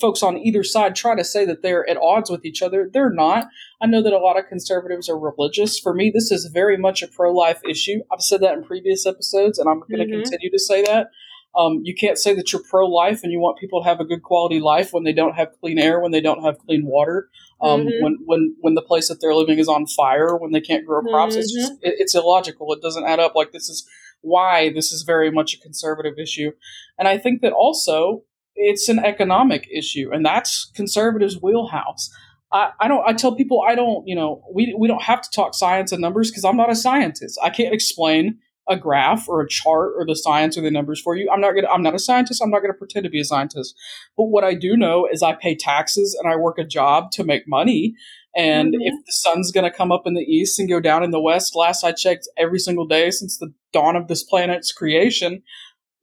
folks 0.00 0.22
on 0.22 0.38
either 0.38 0.64
side 0.64 0.94
try 0.94 1.14
to 1.14 1.24
say 1.24 1.44
that 1.44 1.62
they're 1.62 1.88
at 1.88 1.96
odds 1.96 2.30
with 2.30 2.44
each 2.44 2.62
other. 2.62 2.90
They're 2.92 3.12
not. 3.12 3.48
I 3.80 3.86
know 3.86 4.02
that 4.02 4.12
a 4.12 4.18
lot 4.18 4.38
of 4.38 4.48
conservatives 4.48 5.08
are 5.08 5.18
religious. 5.18 5.78
For 5.78 5.94
me, 5.94 6.10
this 6.12 6.30
is 6.30 6.46
very 6.52 6.76
much 6.76 7.02
a 7.02 7.08
pro 7.08 7.32
life 7.32 7.60
issue. 7.68 8.00
I've 8.12 8.20
said 8.20 8.40
that 8.42 8.54
in 8.54 8.64
previous 8.64 9.06
episodes, 9.06 9.58
and 9.58 9.68
I'm 9.68 9.80
going 9.80 9.98
to 9.98 10.04
mm-hmm. 10.04 10.22
continue 10.22 10.50
to 10.50 10.58
say 10.58 10.82
that. 10.82 11.10
Um, 11.56 11.82
you 11.84 11.94
can't 11.94 12.18
say 12.18 12.34
that 12.34 12.52
you're 12.52 12.62
pro 12.68 12.84
life 12.86 13.20
and 13.22 13.30
you 13.30 13.38
want 13.38 13.58
people 13.58 13.80
to 13.80 13.88
have 13.88 14.00
a 14.00 14.04
good 14.04 14.24
quality 14.24 14.58
life 14.58 14.92
when 14.92 15.04
they 15.04 15.12
don't 15.12 15.36
have 15.36 15.52
clean 15.60 15.78
air, 15.78 16.00
when 16.00 16.10
they 16.10 16.20
don't 16.20 16.42
have 16.42 16.58
clean 16.58 16.84
water, 16.84 17.28
um, 17.60 17.82
mm-hmm. 17.82 18.02
when, 18.02 18.18
when, 18.24 18.56
when 18.60 18.74
the 18.74 18.82
place 18.82 19.08
that 19.08 19.20
they're 19.20 19.34
living 19.34 19.60
is 19.60 19.68
on 19.68 19.86
fire, 19.86 20.36
when 20.36 20.50
they 20.50 20.60
can't 20.60 20.84
grow 20.84 21.00
crops. 21.02 21.34
Mm-hmm. 21.34 21.40
It's 21.40 21.54
just, 21.54 21.72
it, 21.74 21.94
it's 21.98 22.14
illogical. 22.16 22.72
It 22.72 22.82
doesn't 22.82 23.06
add 23.06 23.20
up. 23.20 23.36
Like, 23.36 23.52
this 23.52 23.68
is 23.68 23.88
why 24.22 24.72
this 24.72 24.90
is 24.90 25.02
very 25.02 25.30
much 25.30 25.54
a 25.54 25.60
conservative 25.60 26.18
issue. 26.18 26.50
And 26.98 27.06
I 27.06 27.18
think 27.18 27.40
that 27.42 27.52
also 27.52 28.24
it's 28.56 28.88
an 28.88 28.98
economic 28.98 29.68
issue, 29.72 30.10
and 30.12 30.24
that's 30.24 30.70
conservatives' 30.74 31.40
wheelhouse. 31.40 32.10
I, 32.52 32.70
I 32.80 32.88
don't. 32.88 33.06
I 33.06 33.12
tell 33.12 33.34
people 33.34 33.62
I 33.66 33.74
don't. 33.74 34.06
You 34.06 34.14
know, 34.14 34.42
we 34.52 34.74
we 34.78 34.88
don't 34.88 35.02
have 35.02 35.22
to 35.22 35.30
talk 35.30 35.54
science 35.54 35.92
and 35.92 36.00
numbers 36.00 36.30
because 36.30 36.44
I'm 36.44 36.56
not 36.56 36.70
a 36.70 36.76
scientist. 36.76 37.38
I 37.42 37.50
can't 37.50 37.74
explain 37.74 38.38
a 38.66 38.76
graph 38.78 39.28
or 39.28 39.42
a 39.42 39.48
chart 39.48 39.92
or 39.96 40.06
the 40.06 40.16
science 40.16 40.56
or 40.56 40.62
the 40.62 40.70
numbers 40.70 41.00
for 41.00 41.16
you. 41.16 41.28
I'm 41.30 41.40
not 41.40 41.52
gonna. 41.52 41.68
I'm 41.68 41.82
not 41.82 41.94
a 41.94 41.98
scientist. 41.98 42.40
I'm 42.42 42.50
not 42.50 42.60
gonna 42.60 42.74
pretend 42.74 43.04
to 43.04 43.10
be 43.10 43.20
a 43.20 43.24
scientist. 43.24 43.74
But 44.16 44.24
what 44.24 44.44
I 44.44 44.54
do 44.54 44.76
know 44.76 45.08
is 45.10 45.22
I 45.22 45.34
pay 45.34 45.54
taxes 45.54 46.16
and 46.18 46.32
I 46.32 46.36
work 46.36 46.58
a 46.58 46.64
job 46.64 47.10
to 47.12 47.24
make 47.24 47.48
money. 47.48 47.94
And 48.36 48.74
mm-hmm. 48.74 48.82
if 48.82 48.94
the 49.06 49.12
sun's 49.12 49.52
going 49.52 49.70
to 49.70 49.76
come 49.76 49.92
up 49.92 50.06
in 50.06 50.14
the 50.14 50.22
east 50.22 50.58
and 50.58 50.68
go 50.68 50.80
down 50.80 51.04
in 51.04 51.12
the 51.12 51.20
west, 51.20 51.54
last 51.54 51.84
I 51.84 51.92
checked, 51.92 52.28
every 52.36 52.58
single 52.58 52.84
day 52.86 53.10
since 53.12 53.38
the 53.38 53.52
dawn 53.72 53.94
of 53.94 54.08
this 54.08 54.24
planet's 54.24 54.72
creation, 54.72 55.42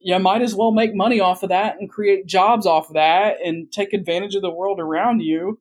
you 0.02 0.18
might 0.18 0.42
as 0.42 0.54
well 0.54 0.72
make 0.72 0.94
money 0.94 1.20
off 1.20 1.42
of 1.42 1.48
that 1.50 1.78
and 1.78 1.90
create 1.90 2.26
jobs 2.26 2.66
off 2.66 2.88
of 2.88 2.94
that 2.94 3.36
and 3.44 3.70
take 3.70 3.92
advantage 3.92 4.34
of 4.34 4.42
the 4.42 4.50
world 4.50 4.80
around 4.80 5.20
you 5.20 5.58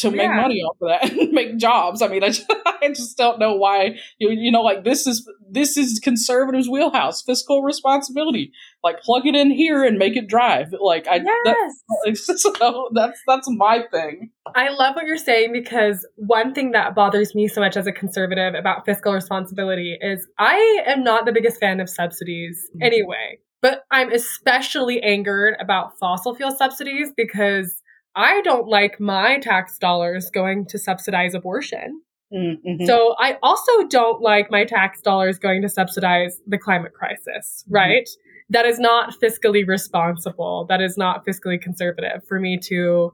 to 0.00 0.10
make 0.10 0.30
money 0.30 0.60
off 0.62 0.76
of 0.80 0.88
that 0.88 1.10
and 1.18 1.32
make 1.32 1.56
jobs. 1.56 2.02
I 2.02 2.08
mean, 2.08 2.22
I 2.24 2.28
just, 2.28 2.46
I 2.66 2.88
just 2.88 3.16
don't 3.16 3.38
know 3.38 3.54
why 3.54 3.98
you 4.18 4.30
you 4.30 4.50
know 4.52 4.62
like 4.62 4.84
this 4.84 5.06
is 5.06 5.28
this 5.50 5.76
is 5.76 5.98
conservatives' 6.00 6.68
wheelhouse, 6.68 7.22
fiscal 7.22 7.62
responsibility. 7.62 8.52
Like 8.82 9.00
plug 9.02 9.26
it 9.26 9.34
in 9.34 9.50
here 9.50 9.84
and 9.84 9.98
make 9.98 10.16
it 10.16 10.26
drive. 10.26 10.72
Like 10.80 11.06
I 11.08 11.18
that, 11.18 11.70
Yes. 12.06 12.42
so 12.42 12.88
that's 12.94 13.20
that's 13.26 13.46
my 13.50 13.84
thing. 13.90 14.30
I 14.54 14.70
love 14.70 14.96
what 14.96 15.06
you're 15.06 15.16
saying 15.16 15.52
because 15.52 16.06
one 16.16 16.54
thing 16.54 16.72
that 16.72 16.94
bothers 16.94 17.34
me 17.34 17.46
so 17.46 17.60
much 17.60 17.76
as 17.76 17.86
a 17.86 17.92
conservative 17.92 18.54
about 18.54 18.84
fiscal 18.86 19.12
responsibility 19.12 19.98
is 20.00 20.26
I 20.38 20.82
am 20.86 21.04
not 21.04 21.26
the 21.26 21.32
biggest 21.32 21.60
fan 21.60 21.78
of 21.80 21.88
subsidies 21.90 22.68
Mhm. 22.76 22.84
anyway, 22.86 23.38
but 23.60 23.84
I'm 23.90 24.10
especially 24.12 25.02
angered 25.02 25.56
about 25.60 25.98
fossil 25.98 26.34
fuel 26.34 26.50
subsidies 26.50 27.12
because 27.16 27.80
I 28.14 28.40
don't 28.42 28.66
like 28.68 28.98
my 29.00 29.38
tax 29.38 29.78
dollars 29.78 30.30
going 30.30 30.66
to 30.66 30.78
subsidize 30.78 31.34
abortion. 31.34 32.02
Mm-hmm. 32.32 32.84
So 32.84 33.14
I 33.18 33.38
also 33.42 33.86
don't 33.88 34.20
like 34.22 34.50
my 34.50 34.64
tax 34.64 35.00
dollars 35.00 35.38
going 35.38 35.62
to 35.62 35.68
subsidize 35.68 36.40
the 36.46 36.58
climate 36.58 36.92
crisis, 36.94 37.64
Mhm. 37.68 37.74
right? 37.74 38.08
That 38.50 38.66
is 38.66 38.78
not 38.78 39.14
fiscally 39.20 39.66
responsible. 39.66 40.66
That 40.68 40.80
is 40.80 40.96
not 40.96 41.24
fiscally 41.26 41.60
conservative 41.60 42.22
for 42.28 42.38
me 42.40 42.58
to 42.64 43.12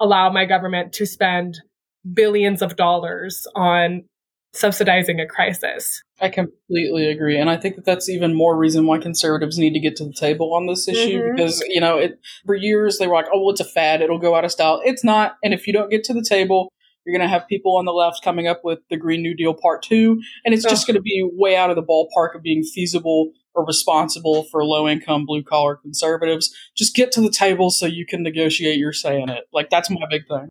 allow 0.00 0.30
my 0.30 0.44
government 0.44 0.92
to 0.94 1.06
spend 1.06 1.60
billions 2.12 2.62
of 2.62 2.76
dollars 2.76 3.46
on 3.54 4.02
subsidizing 4.54 5.20
a 5.20 5.26
crisis. 5.26 6.02
I 6.20 6.28
completely 6.28 7.10
agree, 7.10 7.38
and 7.38 7.50
I 7.50 7.56
think 7.56 7.76
that 7.76 7.84
that's 7.84 8.08
even 8.08 8.34
more 8.34 8.56
reason 8.56 8.86
why 8.86 8.98
conservatives 8.98 9.58
need 9.58 9.72
to 9.74 9.80
get 9.80 9.96
to 9.96 10.04
the 10.04 10.12
table 10.12 10.54
on 10.54 10.66
this 10.66 10.86
issue 10.88 11.20
Mhm. 11.20 11.36
because 11.36 11.60
you 11.68 11.80
know 11.80 11.98
it 11.98 12.18
for 12.46 12.54
years 12.54 12.98
they 12.98 13.06
were 13.06 13.14
like, 13.14 13.26
"Oh, 13.32 13.40
well, 13.40 13.50
it's 13.50 13.60
a 13.60 13.64
fad; 13.64 14.02
it'll 14.02 14.18
go 14.18 14.34
out 14.34 14.44
of 14.44 14.52
style." 14.52 14.80
It's 14.84 15.02
not, 15.02 15.36
and 15.42 15.52
if 15.52 15.66
you 15.66 15.72
don't 15.72 15.90
get 15.90 16.04
to 16.04 16.14
the 16.14 16.22
table, 16.22 16.70
you're 17.04 17.16
going 17.16 17.28
to 17.28 17.32
have 17.32 17.48
people 17.48 17.76
on 17.76 17.84
the 17.84 17.92
left 17.92 18.22
coming 18.22 18.46
up 18.46 18.60
with 18.62 18.78
the 18.88 18.96
Green 18.96 19.22
New 19.22 19.34
Deal 19.34 19.54
Part 19.54 19.82
Two, 19.82 20.20
and 20.44 20.54
it's 20.54 20.64
just 20.64 20.86
going 20.86 20.94
to 20.94 21.02
be 21.02 21.28
way 21.32 21.56
out 21.56 21.70
of 21.70 21.76
the 21.76 21.82
ballpark 21.82 22.34
of 22.36 22.42
being 22.42 22.62
feasible 22.62 23.32
or 23.54 23.66
responsible 23.66 24.44
for 24.44 24.64
low 24.64 24.88
income 24.88 25.26
blue 25.26 25.42
collar 25.42 25.76
conservatives. 25.76 26.54
Just 26.76 26.94
get 26.94 27.10
to 27.12 27.20
the 27.20 27.30
table 27.30 27.70
so 27.70 27.86
you 27.86 28.06
can 28.06 28.22
negotiate 28.22 28.78
your 28.78 28.92
say 28.92 29.20
in 29.20 29.28
it. 29.28 29.44
Like 29.52 29.68
that's 29.70 29.90
my 29.90 30.06
big 30.08 30.26
thing. 30.28 30.48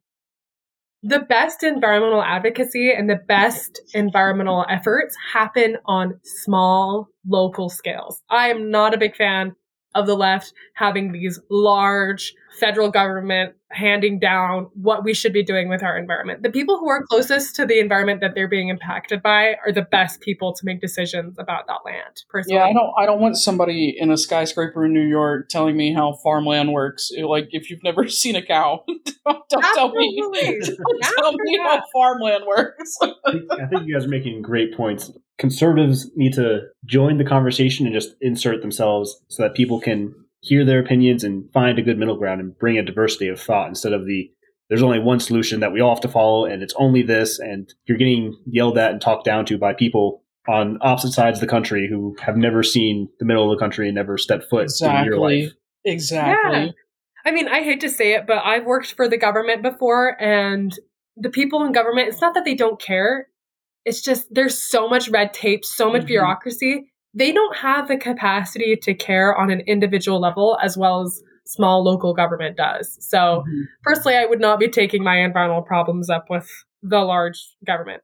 The 1.03 1.19
best 1.19 1.63
environmental 1.63 2.21
advocacy 2.21 2.93
and 2.93 3.09
the 3.09 3.19
best 3.27 3.81
environmental 3.95 4.65
efforts 4.69 5.15
happen 5.33 5.77
on 5.85 6.19
small 6.23 7.07
local 7.27 7.69
scales. 7.69 8.21
I 8.29 8.49
am 8.49 8.69
not 8.69 8.93
a 8.93 8.99
big 8.99 9.15
fan 9.15 9.55
of 9.95 10.07
the 10.07 10.15
left 10.15 10.53
having 10.75 11.11
these 11.11 11.39
large 11.49 12.33
federal 12.59 12.91
government 12.91 13.55
handing 13.69 14.19
down 14.19 14.69
what 14.73 15.03
we 15.03 15.13
should 15.13 15.31
be 15.31 15.43
doing 15.43 15.69
with 15.69 15.81
our 15.81 15.97
environment. 15.97 16.43
The 16.43 16.49
people 16.49 16.77
who 16.77 16.89
are 16.89 17.03
closest 17.03 17.55
to 17.55 17.65
the 17.65 17.79
environment 17.79 18.19
that 18.21 18.35
they're 18.35 18.47
being 18.47 18.69
impacted 18.69 19.21
by 19.21 19.55
are 19.65 19.71
the 19.71 19.83
best 19.83 20.19
people 20.21 20.53
to 20.53 20.61
make 20.65 20.81
decisions 20.81 21.37
about 21.39 21.67
that 21.67 21.79
land. 21.85 22.23
Personally, 22.29 22.57
Yeah, 22.57 22.65
I 22.65 22.73
don't. 22.73 22.91
I 22.97 23.05
don't 23.05 23.21
want 23.21 23.37
somebody 23.37 23.95
in 23.97 24.11
a 24.11 24.17
skyscraper 24.17 24.85
in 24.85 24.93
New 24.93 25.07
York 25.07 25.49
telling 25.49 25.77
me 25.77 25.93
how 25.93 26.13
farmland 26.23 26.73
works. 26.73 27.11
Like, 27.17 27.47
if 27.51 27.69
you've 27.69 27.83
never 27.83 28.07
seen 28.09 28.35
a 28.35 28.45
cow, 28.45 28.83
don't, 28.87 29.43
don't 29.49 29.73
tell 29.73 29.91
me. 29.91 30.21
Don't 30.21 31.01
tell 31.17 31.33
me 31.33 31.57
how 31.57 31.81
farmland 31.93 32.45
works. 32.45 32.97
I 33.01 33.31
think, 33.31 33.51
I 33.51 33.67
think 33.67 33.83
you 33.85 33.93
guys 33.93 34.05
are 34.05 34.09
making 34.09 34.41
great 34.41 34.75
points. 34.75 35.11
Conservatives 35.41 36.09
need 36.15 36.33
to 36.33 36.61
join 36.85 37.17
the 37.17 37.25
conversation 37.25 37.87
and 37.87 37.95
just 37.95 38.15
insert 38.21 38.61
themselves 38.61 39.19
so 39.27 39.41
that 39.41 39.55
people 39.55 39.81
can 39.81 40.13
hear 40.41 40.63
their 40.63 40.79
opinions 40.79 41.23
and 41.23 41.51
find 41.51 41.79
a 41.79 41.81
good 41.81 41.97
middle 41.97 42.15
ground 42.15 42.39
and 42.39 42.57
bring 42.59 42.77
a 42.77 42.85
diversity 42.85 43.27
of 43.27 43.41
thought 43.41 43.67
instead 43.67 43.91
of 43.91 44.05
the 44.05 44.31
there's 44.69 44.83
only 44.83 44.99
one 44.99 45.19
solution 45.19 45.59
that 45.59 45.73
we 45.73 45.81
all 45.81 45.95
have 45.95 46.01
to 46.01 46.07
follow 46.07 46.45
and 46.45 46.61
it's 46.61 46.75
only 46.77 47.01
this 47.01 47.39
and 47.39 47.73
you're 47.87 47.97
getting 47.97 48.37
yelled 48.45 48.77
at 48.77 48.91
and 48.91 49.01
talked 49.01 49.25
down 49.25 49.43
to 49.43 49.57
by 49.57 49.73
people 49.73 50.23
on 50.47 50.77
opposite 50.81 51.11
sides 51.11 51.37
of 51.37 51.41
the 51.41 51.47
country 51.47 51.87
who 51.89 52.15
have 52.21 52.37
never 52.37 52.61
seen 52.61 53.09
the 53.19 53.25
middle 53.25 53.51
of 53.51 53.57
the 53.57 53.61
country 53.61 53.87
and 53.87 53.95
never 53.95 54.17
stepped 54.17 54.45
foot 54.49 54.69
in 54.79 55.05
your 55.05 55.17
life. 55.17 55.51
Exactly. 55.83 56.65
Yeah. 56.65 56.71
I 57.25 57.31
mean, 57.31 57.47
I 57.47 57.61
hate 57.61 57.81
to 57.81 57.89
say 57.89 58.13
it, 58.13 58.25
but 58.27 58.43
I've 58.43 58.65
worked 58.65 58.93
for 58.93 59.07
the 59.07 59.17
government 59.17 59.61
before, 59.61 60.19
and 60.21 60.73
the 61.17 61.29
people 61.29 61.63
in 61.63 61.71
government, 61.71 62.07
it's 62.07 62.21
not 62.21 62.33
that 62.33 62.45
they 62.45 62.55
don't 62.55 62.81
care. 62.81 63.27
It's 63.85 64.01
just 64.01 64.27
there's 64.31 64.61
so 64.61 64.87
much 64.87 65.09
red 65.09 65.33
tape, 65.33 65.65
so 65.65 65.91
much 65.91 66.03
Mhm. 66.03 66.07
bureaucracy. 66.07 66.91
They 67.13 67.31
don't 67.31 67.55
have 67.57 67.87
the 67.87 67.97
capacity 67.97 68.75
to 68.83 68.93
care 68.93 69.35
on 69.35 69.49
an 69.49 69.61
individual 69.61 70.19
level 70.19 70.57
as 70.61 70.77
well 70.77 71.01
as 71.01 71.21
small 71.45 71.83
local 71.83 72.13
government 72.13 72.55
does. 72.55 72.97
So, 73.01 73.43
Mhm. 73.47 73.63
personally, 73.83 74.17
I 74.17 74.25
would 74.25 74.39
not 74.39 74.59
be 74.59 74.69
taking 74.69 75.03
my 75.03 75.17
environmental 75.17 75.63
problems 75.63 76.09
up 76.09 76.29
with 76.29 76.49
the 76.81 76.99
large 76.99 77.55
government. 77.65 78.03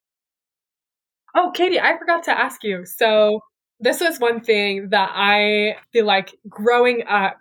Oh, 1.36 1.52
Katie, 1.54 1.80
I 1.80 1.98
forgot 1.98 2.24
to 2.24 2.38
ask 2.38 2.64
you. 2.64 2.86
So, 2.86 3.42
this 3.80 4.02
was 4.02 4.20
one 4.20 4.42
thing 4.42 4.90
that 4.90 5.12
I 5.14 5.78
feel 5.94 6.06
like 6.06 6.36
growing 6.50 7.04
up, 7.08 7.38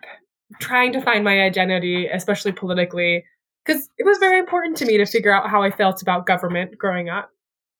trying 0.59 0.93
to 0.93 1.01
find 1.01 1.23
my 1.23 1.41
identity, 1.41 2.07
especially 2.07 2.51
politically, 2.51 3.25
because 3.65 3.89
it 3.97 4.05
was 4.05 4.19
very 4.19 4.37
important 4.37 4.77
to 4.77 4.85
me 4.85 4.97
to 4.97 5.05
figure 5.05 5.33
out 5.33 5.49
how 5.49 5.63
I 5.63 5.71
felt 5.71 6.01
about 6.01 6.27
government 6.27 6.77
growing 6.77 7.09
up. 7.09 7.31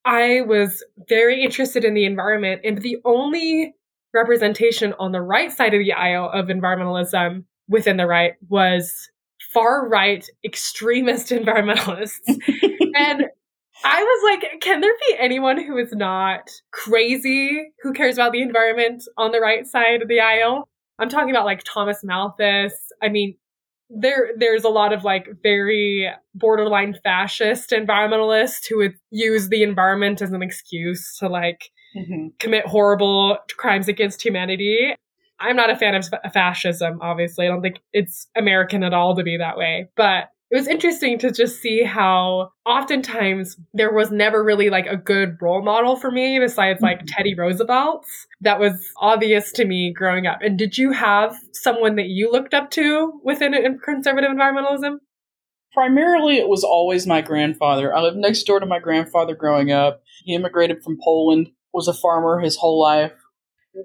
I 0.08 0.40
was 0.42 0.86
very 1.10 1.44
interested 1.44 1.84
in 1.84 1.94
the 1.94 2.06
environment, 2.06 2.62
and 2.64 2.82
the 2.82 2.98
only 3.04 3.76
representation 4.14 4.94
on 5.00 5.12
the 5.12 5.22
right 5.22 5.52
side 5.52 5.74
of 5.74 5.80
the 5.80 5.92
aisle 5.92 6.32
of 6.34 6.48
environmentalism 6.48 7.44
within 7.68 7.98
the 7.98 8.08
right 8.08 8.36
was 8.48 9.10
far 9.54 9.86
right 9.88 10.26
extremist 10.46 11.28
environmentalists. 11.32 12.22
and 12.96 13.26
I 13.84 14.04
was 14.04 14.40
like, 14.40 14.62
can 14.62 14.80
there 14.80 14.96
be 15.10 15.18
anyone 15.20 15.62
who 15.62 15.78
is 15.78 15.92
not 15.92 16.50
crazy 16.72 17.74
who 17.84 17.92
cares 17.92 18.16
about 18.16 18.32
the 18.32 18.42
environment 18.42 19.04
on 19.18 19.32
the 19.32 19.42
right 19.42 19.68
side 19.68 20.02
of 20.02 20.08
the 20.08 20.22
aisle? 20.22 20.70
I'm 21.00 21.10
talking 21.10 21.32
about 21.32 21.46
like 21.46 21.64
Thomas 21.66 22.02
Malthus. 22.02 22.74
I 23.04 23.10
mean, 23.10 23.36
there 23.89 24.32
there's 24.38 24.63
a 24.63 24.70
lot 24.70 24.91
of 24.94 25.03
like 25.03 25.27
very 25.44 26.10
borderline 26.36 26.96
fascist 27.03 27.72
environmentalists 27.72 28.67
who 28.70 28.77
would 28.77 28.96
use 29.12 29.50
the 29.50 29.63
environment 29.63 30.22
as 30.22 30.32
an 30.32 30.41
excuse 30.44 31.17
to 31.20 31.29
like 31.29 31.70
Mhm. 31.96 32.38
commit 32.39 32.65
horrible 32.67 33.38
crimes 33.58 33.88
against 33.88 34.22
humanity. 34.24 34.94
I'm 35.39 35.56
not 35.56 35.70
a 35.70 35.75
fan 35.75 35.96
of 35.96 36.06
fascism, 36.34 37.00
obviously. 37.01 37.46
I 37.46 37.50
don't 37.50 37.62
think 37.62 37.79
it's 37.94 38.27
American 38.36 38.84
at 38.84 38.94
all 38.94 39.15
to 39.15 39.24
be 39.24 39.38
that 39.38 39.58
way. 39.58 39.88
But 39.96 40.29
it 40.50 40.56
was 40.56 40.68
interesting 40.68 41.20
to 41.20 41.32
just 41.32 41.62
see 41.62 41.84
how 41.84 42.51
oftentimes 42.66 43.58
there 43.74 43.94
was 43.94 44.12
never 44.12 44.44
really 44.44 44.70
like 44.70 44.86
a 44.88 44.96
good 44.96 45.38
role 45.42 45.62
model 45.62 45.96
for 45.96 46.10
me 46.10 46.39
besides 46.39 46.82
like 46.82 47.01
Mhm. 47.01 47.08
Teddy 47.08 47.36
Roosevelt's. 47.36 48.27
That 48.42 48.60
was 48.60 48.74
obvious 48.98 49.51
to 49.54 49.66
me 49.66 49.92
growing 49.94 50.25
up. 50.25 50.39
And 50.42 50.58
did 50.58 50.77
you 50.77 50.92
have 50.92 51.36
someone 51.51 51.96
that 51.98 52.08
you 52.08 52.32
looked 52.32 52.54
up 52.54 52.72
to 52.72 53.20
within 53.24 53.80
conservative 53.84 54.32
environmentalism? 54.32 55.00
Primarily, 55.74 56.38
it 56.38 56.48
was 56.48 56.63
always 56.63 57.06
my 57.06 57.22
grandfather. 57.22 57.96
I 57.96 58.01
lived 58.01 58.18
next 58.18 58.44
door 58.44 58.60
to 58.60 58.66
my 58.66 58.80
grandfather 58.80 59.36
growing 59.36 59.72
up. 59.72 60.01
He 60.24 60.34
immigrated 60.34 60.82
from 60.84 60.98
Poland, 61.04 61.50
was 61.74 61.88
a 61.88 61.94
farmer 61.94 62.39
his 62.39 62.56
whole 62.58 62.82
life, 62.82 63.13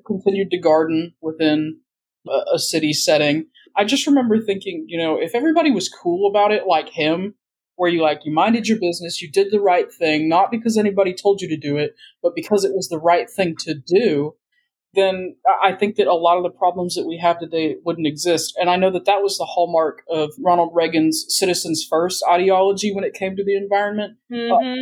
continued 0.06 0.50
to 0.52 0.58
garden 0.58 1.14
within 1.20 1.80
a, 2.26 2.54
a 2.54 2.58
city 2.58 2.92
setting. 2.92 3.46
I 3.76 3.84
just 3.84 4.06
remember 4.06 4.40
thinking, 4.40 4.84
you 4.88 4.98
know, 4.98 5.18
if 5.20 5.34
everybody 5.34 5.70
was 5.70 5.88
cool 5.88 6.28
about 6.28 6.52
it 6.52 6.66
like 6.66 6.88
him, 6.88 7.34
where 7.76 7.90
you 7.90 8.02
like 8.02 8.20
you 8.24 8.32
minded 8.32 8.68
your 8.68 8.78
business, 8.78 9.22
you 9.22 9.30
did 9.30 9.50
the 9.50 9.60
right 9.60 9.92
thing, 9.92 10.28
not 10.28 10.50
because 10.50 10.76
anybody 10.76 11.14
told 11.14 11.40
you 11.40 11.48
to 11.48 11.56
do 11.56 11.76
it, 11.76 11.94
but 12.22 12.34
because 12.34 12.64
it 12.64 12.74
was 12.74 12.88
the 12.88 12.98
right 12.98 13.30
thing 13.30 13.56
to 13.56 13.74
do, 13.74 14.34
then 14.94 15.36
I 15.62 15.72
think 15.72 15.96
that 15.96 16.06
a 16.06 16.14
lot 16.14 16.36
of 16.36 16.42
the 16.42 16.50
problems 16.50 16.94
that 16.96 17.06
we 17.06 17.16
have 17.16 17.38
today 17.38 17.76
wouldn't 17.82 18.06
exist. 18.06 18.54
And 18.60 18.68
I 18.68 18.76
know 18.76 18.90
that 18.90 19.06
that 19.06 19.22
was 19.22 19.38
the 19.38 19.46
hallmark 19.46 20.02
of 20.10 20.30
Ronald 20.38 20.72
Reagan's 20.74 21.24
citizens 21.28 21.86
first 21.88 22.22
ideology 22.28 22.94
when 22.94 23.04
it 23.04 23.14
came 23.14 23.34
to 23.36 23.44
the 23.44 23.56
environment. 23.56 24.18
Mhm. 24.30 24.76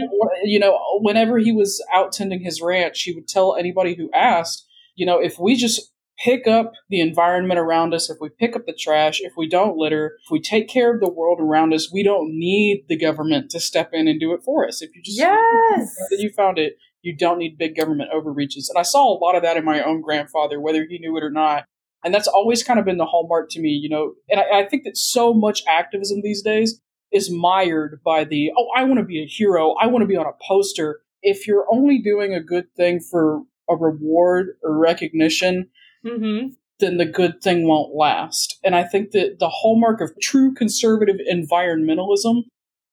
You 0.45 0.59
know, 0.59 0.79
whenever 1.01 1.39
he 1.39 1.53
was 1.53 1.85
out 1.95 2.13
tending 2.13 2.41
his 2.41 2.61
ranch, 2.61 3.03
he 3.03 3.13
would 3.13 3.29
tell 3.29 3.55
anybody 3.55 3.95
who 3.95 4.11
asked, 4.13 4.67
you 4.97 5.07
know, 5.07 5.21
if 5.21 5.39
we 5.39 5.55
just 5.55 5.93
pick 6.25 6.47
up 6.47 6.73
the 6.89 7.01
environment 7.01 7.59
around 7.59 7.95
us, 7.95 8.11
if 8.11 8.19
we 8.21 8.29
pick 8.29 8.55
up 8.55 8.67
the 8.67 8.75
trash, 8.79 9.21
if 9.21 9.33
we 9.37 9.49
don't 9.49 9.77
litter, 9.77 10.17
if 10.25 10.31
we 10.31 10.41
take 10.41 10.69
care 10.69 10.95
of 10.95 11.01
the 11.01 11.09
world 11.09 11.39
around 11.41 11.73
us, 11.73 11.91
we 11.93 12.03
don't 12.03 12.31
need 12.31 12.85
the 12.89 12.97
government 12.97 13.51
to 13.51 13.61
step 13.61 13.91
in 13.93 14.07
and 14.07 14.21
do 14.21 14.33
it 14.33 14.43
for 14.45 14.67
us. 14.67 14.83
If 14.83 14.95
you 14.95 15.03
just 15.03 15.19
Yes. 15.19 15.97
that 16.11 16.21
you 16.21 16.31
found 16.31 16.59
it, 16.59 16.77
you 17.03 17.17
don't 17.17 17.39
need 17.39 17.57
big 17.57 17.77
government 17.77 18.11
overreaches. 18.13 18.69
And 18.69 18.79
I 18.79 18.83
saw 18.83 19.07
a 19.07 19.19
lot 19.19 19.35
of 19.35 19.43
that 19.43 19.57
in 19.57 19.65
my 19.65 19.83
own 19.83 20.03
grandfather, 20.03 20.61
whether 20.61 20.87
he 20.89 20.99
knew 20.99 21.17
it 21.17 21.25
or 21.25 21.31
not. 21.31 21.65
And 22.05 22.15
that's 22.15 22.29
always 22.29 22.63
kind 22.63 22.79
of 22.79 22.85
been 22.85 22.99
the 22.99 23.07
hallmark 23.07 23.51
to 23.51 23.61
me, 23.61 23.71
you 23.71 23.89
know. 23.89 24.13
And 24.29 24.41
I, 24.41 24.61
I 24.61 24.69
think 24.69 24.85
that 24.85 24.97
so 24.97 25.35
much 25.35 25.63
activism 25.67 26.21
these 26.23 26.43
days 26.43 26.81
is 27.13 27.31
mired 27.31 28.01
by 28.05 28.25
the, 28.25 28.51
oh, 28.57 28.69
I 28.77 28.85
want 28.85 29.01
to 29.01 29.05
be 29.05 29.23
a 29.23 29.27
hero. 29.27 29.75
I 29.81 29.87
want 29.87 30.03
to 30.03 30.07
be 30.07 30.17
on 30.17 30.27
a 30.27 30.33
poster. 30.47 31.01
If 31.23 31.47
you're 31.47 31.67
only 31.71 31.99
doing 31.99 32.35
a 32.35 32.43
good 32.43 32.67
thing 32.77 33.01
for 33.01 33.43
a 33.69 33.77
reward 33.77 34.57
or 34.63 34.79
recognition, 34.79 35.69
Mm-hmm. 36.05 36.49
then 36.79 36.97
the 36.97 37.05
good 37.05 37.43
thing 37.43 37.67
won't 37.67 37.95
last. 37.95 38.59
And 38.65 38.75
I 38.75 38.85
think 38.85 39.11
that 39.11 39.39
the 39.39 39.51
hallmark 39.51 40.01
of 40.01 40.13
true 40.21 40.55
conservative 40.55 41.17
environmentalism 41.31 42.45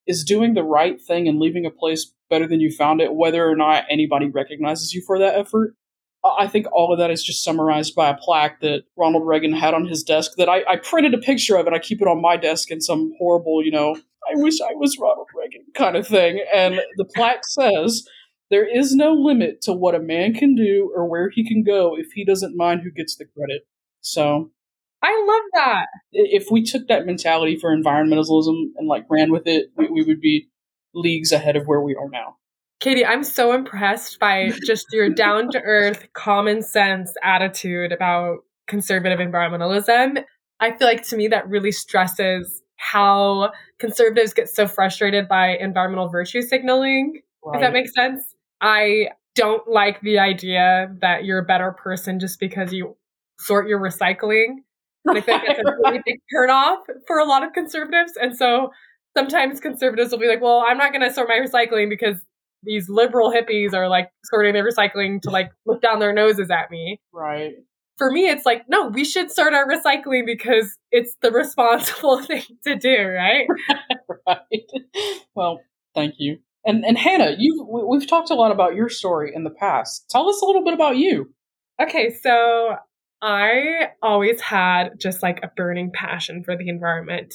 is 0.06 0.24
doing 0.24 0.54
the 0.54 0.64
right 0.64 1.02
thing 1.02 1.28
and 1.28 1.40
leaving 1.40 1.66
a 1.66 1.72
place 1.72 2.14
better 2.30 2.48
than 2.48 2.60
you 2.60 2.72
found 2.72 3.02
it, 3.02 3.14
whether 3.14 3.50
or 3.50 3.56
not 3.56 3.86
anybody 3.90 4.28
recognizes 4.28 4.94
you 4.94 5.02
for 5.06 5.20
that 5.20 5.36
effort. 5.38 5.74
I 6.38 6.48
think 6.48 6.66
all 6.74 6.92
of 6.92 7.00
that 7.00 7.12
is 7.12 7.24
just 7.24 7.44
summarized 7.44 7.96
by 7.96 8.10
a 8.10 8.18
plaque 8.18 8.60
that 8.62 8.84
Ronald 8.98 9.26
Reagan 9.26 9.54
had 9.54 9.74
on 9.74 9.86
his 9.86 10.04
desk 10.04 10.32
that 10.38 10.50
I, 10.50 10.64
I 10.68 10.76
printed 10.78 11.14
a 11.14 11.20
picture 11.20 11.56
of 11.56 11.66
and 11.68 11.76
I 11.76 11.80
keep 11.80 12.02
it 12.02 12.08
on 12.08 12.22
my 12.22 12.36
desk 12.36 12.72
in 12.72 12.82
some 12.82 13.14
horrible, 13.18 13.64
you 13.64 13.72
know, 13.72 13.96
I 14.30 14.34
wish 14.34 14.60
I 14.60 14.74
was 14.74 14.98
Ronald 15.00 15.28
Reagan 15.34 15.64
kind 15.74 15.96
of 15.96 16.08
thing. 16.08 16.44
And 16.54 16.82
the 16.98 17.06
plaque 17.06 17.46
says, 17.46 18.06
there 18.50 18.68
is 18.68 18.96
no 18.96 19.13
limit 19.13 19.62
to 19.62 19.74
what 19.74 19.96
a 19.96 20.00
man 20.00 20.34
can 20.34 20.56
do 20.56 20.92
or 20.96 21.06
where 21.06 21.30
he 21.30 21.48
can 21.48 21.63
go 21.63 21.96
if 21.98 22.12
he 22.13 22.24
doesn't 22.24 22.56
mind 22.56 22.82
who 22.84 22.92
gets 22.92 23.16
the 23.16 23.25
credit. 23.25 23.63
So 24.01 24.51
I 25.01 25.25
love 25.27 25.44
that. 25.54 25.88
If 26.12 26.48
we 26.50 26.63
took 26.63 26.88
that 26.88 27.06
mentality 27.06 27.58
for 27.58 27.75
environmentalism 27.75 28.72
and 28.77 28.88
like 28.88 29.06
ran 29.10 29.32
with 29.32 29.48
it, 29.48 29.72
we, 29.75 29.89
we 29.89 30.04
would 30.04 30.22
be 30.22 30.50
leagues 30.94 31.32
ahead 31.32 31.56
of 31.56 31.66
where 31.66 31.82
we 31.82 31.96
are 31.96 32.10
now. 32.10 32.38
Katie, 32.80 33.06
I'm 33.06 33.24
so 33.24 33.54
impressed 33.54 34.20
by 34.20 34.51
just 34.66 34.86
your 34.92 35.10
down 35.10 35.50
to 35.51 35.62
earth, 35.62 36.08
common 36.13 36.62
sense 36.62 37.13
attitude 37.24 37.92
about 37.92 38.39
conservative 38.68 39.20
environmentalism. 39.20 40.24
I 40.60 40.72
feel 40.77 40.88
like 40.88 41.04
to 41.08 41.18
me 41.18 41.27
that 41.30 41.48
really 41.50 41.72
stresses 41.72 42.62
how 42.75 43.51
conservatives 43.80 44.34
get 44.34 44.50
so 44.50 44.68
frustrated 44.68 45.27
by 45.27 45.58
environmental 45.58 46.10
virtue 46.10 46.42
signaling, 46.42 47.22
right. 47.44 47.56
if 47.56 47.62
that 47.62 47.74
makes 47.74 47.94
sense. 47.94 48.36
I 48.62 49.10
don't 49.36 49.68
like 49.68 50.02
the 50.02 50.20
idea 50.20 50.94
that 51.02 51.26
you're 51.26 51.40
a 51.40 51.46
better 51.46 51.72
person 51.72 52.20
just 52.20 52.40
because 52.40 52.74
you 52.74 52.98
sort 53.40 53.68
your 53.68 53.80
recycling. 53.80 54.56
And 55.06 55.18
I 55.18 55.22
think 55.22 55.44
it's 55.46 55.60
a 55.60 55.72
really 55.84 56.02
big 56.06 56.20
turn 56.34 56.50
off 56.50 56.80
for 57.06 57.20
a 57.20 57.26
lot 57.26 57.44
of 57.44 57.54
conservatives. 57.54 58.14
And 58.20 58.36
so 58.36 58.72
sometimes 59.16 59.60
conservatives 59.60 60.12
will 60.12 60.20
be 60.20 60.28
like, 60.28 60.42
well, 60.42 60.64
I'm 60.68 60.78
not 60.78 60.92
going 60.92 61.08
to 61.08 61.14
sort 61.14 61.30
my 61.30 61.40
recycling 61.40 61.90
because 61.90 62.18
these 62.64 62.90
liberal 62.90 63.32
hippies 63.32 63.74
are 63.74 63.88
like 63.88 64.10
sorting 64.26 64.54
their 64.54 64.68
recycling 64.68 65.22
to 65.22 65.30
like 65.30 65.52
look 65.66 65.82
down 65.82 66.00
their 66.00 66.14
noses 66.14 66.50
at 66.50 66.72
me. 66.72 67.00
Right. 67.14 67.54
For 67.98 68.12
me, 68.12 68.30
it's 68.30 68.46
like, 68.46 68.66
no, 68.68 68.88
we 68.88 69.04
should 69.04 69.32
sort 69.32 69.54
our 69.54 69.68
recycling 69.68 70.26
because 70.26 70.78
it's 70.92 71.16
the 71.22 71.32
responsible 71.32 72.22
thing 72.24 72.44
to 72.64 72.76
do, 72.76 73.08
right? 73.08 73.48
right. 74.28 74.72
Well, 75.36 75.62
thank 75.96 76.16
you. 76.18 76.40
And 76.68 76.86
and 76.86 76.98
Hannah, 76.98 77.36
you 77.38 77.66
we've 77.90 78.08
talked 78.08 78.30
a 78.30 78.36
lot 78.36 78.52
about 78.52 78.76
your 78.76 78.90
story 78.90 79.32
in 79.34 79.44
the 79.44 79.50
past. 79.50 80.06
Tell 80.10 80.30
us 80.30 80.42
a 80.42 80.46
little 80.46 80.64
bit 80.64 80.74
about 80.74 80.98
you. 80.98 81.34
Okay, 81.82 82.14
so 82.22 82.76
I 83.22 83.90
always 84.04 84.42
had 84.42 85.00
just 85.00 85.24
like 85.24 85.40
a 85.42 85.52
burning 85.56 85.92
passion 85.92 86.44
for 86.44 86.56
the 86.58 86.68
environment. 86.70 87.34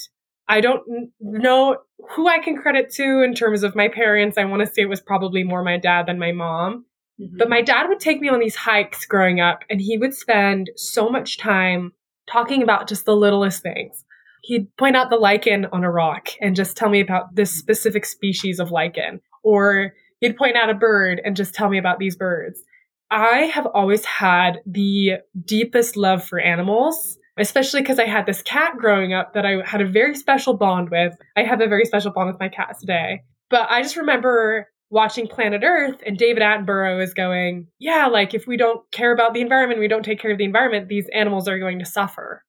I 0.49 0.61
don't 0.61 0.83
know 1.21 1.79
who 2.11 2.29
I 2.29 2.39
can 2.39 2.57
credit 2.57 2.91
to 2.95 3.23
in 3.23 3.35
terms 3.35 3.63
of 3.63 3.75
my 3.75 3.89
parents. 3.89 4.37
I 4.37 4.45
want 4.45 4.61
to 4.61 4.67
say 4.67 4.83
it 4.83 4.89
was 4.89 5.01
probably 5.01 5.45
more 5.45 5.65
my 5.65 5.79
dad 5.79 6.07
than 6.07 6.19
my 6.19 6.33
mom. 6.33 6.85
Mm-hmm. 7.21 7.39
But 7.39 7.49
my 7.49 7.63
dad 7.63 7.89
would 7.89 8.01
take 8.01 8.21
me 8.21 8.29
on 8.29 8.41
these 8.41 8.57
hikes 8.57 9.07
growing 9.07 9.41
up, 9.41 9.61
and 9.71 9.81
he 9.81 9.97
would 9.97 10.15
spend 10.15 10.71
so 10.77 11.09
much 11.09 11.39
time 11.39 11.93
talking 12.31 12.63
about 12.63 12.89
just 12.89 13.07
the 13.07 13.17
littlest 13.17 13.63
things. 13.63 14.05
He'd 14.43 14.75
point 14.77 14.97
out 14.97 15.11
the 15.11 15.17
lichen 15.17 15.67
on 15.67 15.85
a 15.85 15.91
rock 15.91 16.29
and 16.41 16.57
just 16.57 16.77
tell 16.77 16.89
me 16.89 17.01
about 17.01 17.35
this 17.35 17.53
specific 17.53 18.05
species 18.05 18.59
of 18.59 18.71
lichen. 18.71 19.21
Or 19.43 19.93
he'd 20.21 20.37
point 20.37 20.57
out 20.57 20.71
a 20.71 20.75
bird 20.75 21.21
and 21.25 21.37
just 21.37 21.55
tell 21.55 21.69
me 21.69 21.79
about 21.79 21.99
these 21.99 22.17
birds. 22.17 22.63
I 23.11 23.51
have 23.55 23.67
always 23.67 24.05
had 24.05 24.61
the 24.67 25.19
deepest 25.45 25.97
love 25.97 26.25
for 26.25 26.41
animals 26.41 27.19
especially 27.39 27.81
because 27.81 27.99
I 27.99 28.07
had 28.07 28.27
this 28.27 28.43
cat 28.43 28.77
growing 28.77 29.15
up 29.15 29.35
that 29.35 29.47
I 29.47 29.67
had 29.67 29.81
a 29.81 29.89
very 29.89 30.15
special 30.15 30.55
bond 30.55 30.91
with. 30.91 31.17
I 31.37 31.43
have 31.43 31.61
a 31.61 31.67
very 31.67 31.85
special 31.85 32.13
bond 32.13 32.29
with 32.29 32.41
my 32.41 32.49
cat 32.49 32.77
today. 32.79 33.23
But 33.51 33.71
I 33.71 33.83
just 33.83 33.97
remember 33.97 34.69
watching 34.91 35.27
Planet 35.27 35.63
Earth 35.65 36.03
and 36.05 36.19
David 36.19 36.43
Attenborough 36.43 37.03
is 37.03 37.15
going, 37.15 37.69
yeah, 37.79 38.07
like 38.07 38.35
if 38.35 38.47
we 38.47 38.57
don't 38.57 38.83
care 38.93 39.13
about 39.13 39.33
the 39.33 39.41
environment, 39.41 39.81
we 39.81 39.89
don't 39.89 40.05
take 40.05 40.21
care 40.21 40.31
of 40.31 40.39
the 40.39 40.45
environment, 40.45 40.89
these 40.89 41.09
animals 41.15 41.49
are 41.49 41.59
going 41.59 41.79
to 41.79 41.87
suffer. 41.87 42.45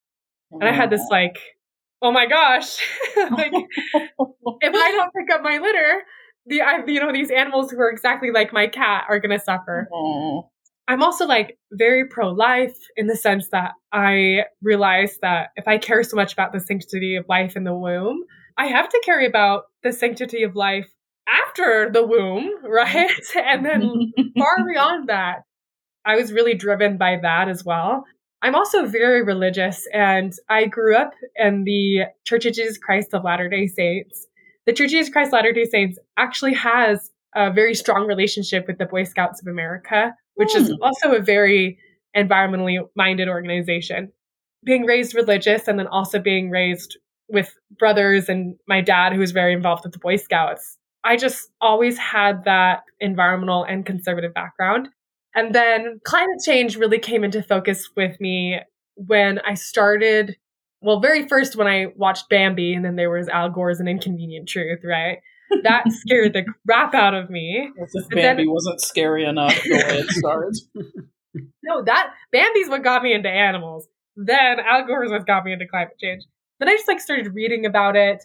And 0.50 0.64
I 0.64 0.72
had 0.72 0.90
this 0.90 1.00
mm-hmm. 1.00 1.12
like, 1.12 1.38
oh 2.04 2.12
my 2.12 2.26
gosh, 2.26 2.76
like 3.16 3.52
if 4.60 4.74
I 4.74 4.90
don't 4.92 5.12
pick 5.16 5.34
up 5.34 5.42
my 5.42 5.58
litter, 5.58 6.02
the 6.46 6.60
I, 6.60 6.84
you 6.86 7.00
know 7.00 7.12
these 7.12 7.30
animals 7.30 7.70
who 7.70 7.80
are 7.80 7.90
exactly 7.90 8.30
like 8.30 8.52
my 8.52 8.68
cat 8.68 9.04
are 9.08 9.18
going 9.18 9.36
to 9.36 9.44
suffer. 9.44 9.88
Aww. 9.92 10.44
I'm 10.86 11.02
also 11.02 11.26
like 11.26 11.58
very 11.72 12.06
pro 12.06 12.28
life 12.30 12.76
in 12.96 13.06
the 13.06 13.16
sense 13.16 13.48
that 13.52 13.72
I 13.90 14.44
realize 14.62 15.16
that 15.22 15.48
if 15.56 15.66
I 15.66 15.78
care 15.78 16.02
so 16.02 16.14
much 16.14 16.34
about 16.34 16.52
the 16.52 16.60
sanctity 16.60 17.16
of 17.16 17.24
life 17.26 17.56
in 17.56 17.64
the 17.64 17.74
womb, 17.74 18.22
I 18.58 18.66
have 18.66 18.90
to 18.90 19.02
care 19.02 19.26
about 19.26 19.62
the 19.82 19.92
sanctity 19.92 20.42
of 20.42 20.54
life 20.54 20.86
after 21.26 21.90
the 21.90 22.06
womb, 22.06 22.50
right? 22.62 23.10
and 23.34 23.64
then 23.64 24.12
far 24.36 24.66
beyond 24.70 25.08
that. 25.08 25.44
I 26.04 26.16
was 26.16 26.34
really 26.34 26.54
driven 26.54 26.98
by 26.98 27.16
that 27.22 27.48
as 27.48 27.64
well. 27.64 28.04
I'm 28.44 28.54
also 28.54 28.84
very 28.86 29.22
religious 29.22 29.88
and 29.92 30.32
I 30.50 30.66
grew 30.66 30.94
up 30.94 31.12
in 31.36 31.64
the 31.64 32.04
Church 32.24 32.44
of 32.44 32.54
Jesus 32.54 32.78
Christ 32.78 33.14
of 33.14 33.24
Latter 33.24 33.48
day 33.48 33.66
Saints. 33.66 34.26
The 34.66 34.72
Church 34.72 34.86
of 34.86 34.90
Jesus 34.90 35.12
Christ 35.12 35.28
of 35.28 35.32
Latter 35.32 35.52
day 35.52 35.64
Saints 35.64 35.98
actually 36.18 36.54
has 36.54 37.10
a 37.34 37.50
very 37.50 37.74
strong 37.74 38.06
relationship 38.06 38.66
with 38.68 38.78
the 38.78 38.86
Boy 38.86 39.04
Scouts 39.04 39.40
of 39.40 39.48
America 39.48 40.14
which 40.34 40.52
mm. 40.52 40.56
is 40.56 40.68
hmm. 40.68 40.82
also 40.82 41.12
a 41.12 41.20
very 41.20 41.78
environmentally 42.16 42.78
minded 42.96 43.28
organization. 43.28 44.12
Being 44.64 44.84
raised 44.84 45.14
religious 45.14 45.68
and 45.68 45.78
then 45.78 45.86
also 45.86 46.18
being 46.18 46.50
raised 46.50 46.96
with 47.28 47.54
brothers 47.78 48.28
and 48.28 48.56
my 48.68 48.80
dad, 48.80 49.12
who 49.12 49.20
was 49.20 49.32
very 49.32 49.52
involved 49.52 49.84
with 49.84 49.92
the 49.92 49.98
Boy 49.98 50.16
Scouts, 50.16 50.78
I 51.04 51.16
just 51.16 51.50
always 51.60 51.98
had 51.98 52.44
that 52.44 52.82
environmental 53.00 53.64
and 53.64 53.84
conservative 53.84 54.32
background. 54.32 54.88
And 55.34 55.54
then 55.54 56.00
climate 56.04 56.40
change 56.44 56.76
really 56.76 56.98
came 56.98 57.24
into 57.24 57.42
focus 57.42 57.90
with 57.96 58.20
me 58.20 58.60
when 58.94 59.40
I 59.40 59.54
started. 59.54 60.36
Well, 60.80 61.00
very 61.00 61.26
first 61.26 61.56
when 61.56 61.66
I 61.66 61.86
watched 61.96 62.28
Bambi, 62.28 62.74
and 62.74 62.84
then 62.84 62.96
there 62.96 63.10
was 63.10 63.28
Al 63.28 63.50
Gore's 63.50 63.80
An 63.80 63.88
Inconvenient 63.88 64.48
Truth, 64.48 64.80
right? 64.84 65.18
that 65.62 65.84
scared 65.90 66.32
the 66.32 66.44
crap 66.66 66.94
out 66.94 67.14
of 67.14 67.30
me. 67.30 67.70
As 67.80 67.90
if 67.94 68.08
Bambi 68.08 68.44
then, 68.44 68.50
wasn't 68.50 68.80
scary 68.80 69.24
enough 69.24 69.54
the 69.62 69.70
way 69.70 69.98
it 69.98 70.10
starts. 70.10 70.66
no, 71.62 71.82
that 71.84 72.10
Bambi's 72.32 72.68
what 72.68 72.82
got 72.82 73.02
me 73.02 73.12
into 73.12 73.28
animals. 73.28 73.88
Then 74.16 74.60
Al 74.60 74.86
Gore's 74.86 75.10
what 75.10 75.26
got 75.26 75.44
me 75.44 75.52
into 75.52 75.66
climate 75.66 75.98
change. 76.00 76.24
Then 76.60 76.68
I 76.68 76.74
just 76.74 76.88
like 76.88 77.00
started 77.00 77.34
reading 77.34 77.66
about 77.66 77.96
it. 77.96 78.24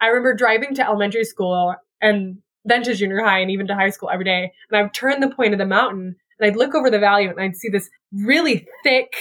I 0.00 0.08
remember 0.08 0.34
driving 0.34 0.74
to 0.74 0.84
elementary 0.84 1.24
school 1.24 1.74
and 2.00 2.38
then 2.64 2.82
to 2.82 2.94
junior 2.94 3.22
high 3.22 3.38
and 3.38 3.50
even 3.50 3.66
to 3.68 3.74
high 3.74 3.90
school 3.90 4.10
every 4.10 4.24
day. 4.24 4.52
And 4.70 4.78
I 4.78 4.82
would 4.82 4.94
turn 4.94 5.20
the 5.20 5.34
point 5.34 5.54
of 5.54 5.58
the 5.58 5.66
mountain 5.66 6.16
and 6.42 6.50
I'd 6.50 6.56
look 6.56 6.74
over 6.74 6.90
the 6.90 6.98
valley 6.98 7.26
and 7.26 7.40
I'd 7.40 7.56
see 7.56 7.68
this 7.68 7.88
really 8.12 8.66
thick 8.82 9.14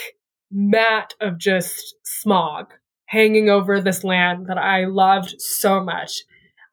mat 0.51 1.13
of 1.21 1.37
just 1.37 1.95
smog 2.03 2.73
hanging 3.05 3.49
over 3.49 3.79
this 3.79 4.03
land 4.03 4.47
that 4.47 4.57
I 4.57 4.85
loved 4.85 5.35
so 5.37 5.83
much. 5.83 6.23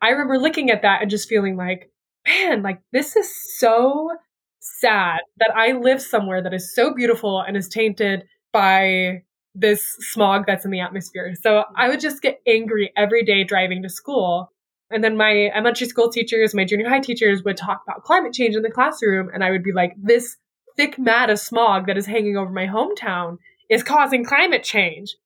I 0.01 0.11
remember 0.11 0.39
looking 0.39 0.71
at 0.71 0.83
that 0.83 1.03
and 1.03 1.11
just 1.11 1.29
feeling 1.29 1.57
like, 1.57 1.91
man, 2.27 2.63
like 2.63 2.81
this 2.93 3.15
is 3.15 3.31
so 3.59 4.11
sad 4.61 5.21
that 5.39 5.53
I 5.55 5.73
live 5.73 6.01
somewhere 6.01 6.43
that 6.43 6.55
is 6.55 6.75
so 6.75 6.95
beautiful 6.95 7.41
and 7.47 7.57
is 7.57 7.69
tainted 7.69 8.25
by 8.53 9.23
this 9.55 9.85
smog 10.13 10.45
that's 10.47 10.65
in 10.65 10.71
the 10.71 10.81
atmosphere. 10.81 11.35
So 11.41 11.65
I 11.77 11.89
would 11.89 12.01
just 12.01 12.23
get 12.23 12.41
angry 12.47 12.93
every 12.97 13.25
day 13.25 13.45
driving 13.45 13.83
to 13.83 13.89
school. 13.89 14.53
And 14.91 15.05
then 15.05 15.17
my 15.17 15.51
elementary 15.55 15.87
school 15.87 16.11
teachers, 16.11 16.55
my 16.55 16.65
junior 16.65 16.89
high 16.89 17.01
teachers 17.01 17.43
would 17.45 17.57
talk 17.57 17.83
about 17.87 18.05
climate 18.05 18.33
change 18.33 18.57
in 18.57 18.63
the 18.63 18.71
classroom. 18.71 19.29
And 19.33 19.45
I 19.45 19.51
would 19.51 19.63
be 19.63 19.73
like, 19.73 19.93
this 20.01 20.37
thick 20.77 20.99
mat 20.99 21.31
of 21.31 21.39
smog 21.39 21.87
that 21.87 21.99
is 21.99 22.07
hanging 22.07 22.37
over 22.37 22.51
my 22.51 22.67
hometown 22.67 23.39
is 23.69 23.83
causing 23.83 24.25
climate 24.25 24.65
change. 24.65 25.17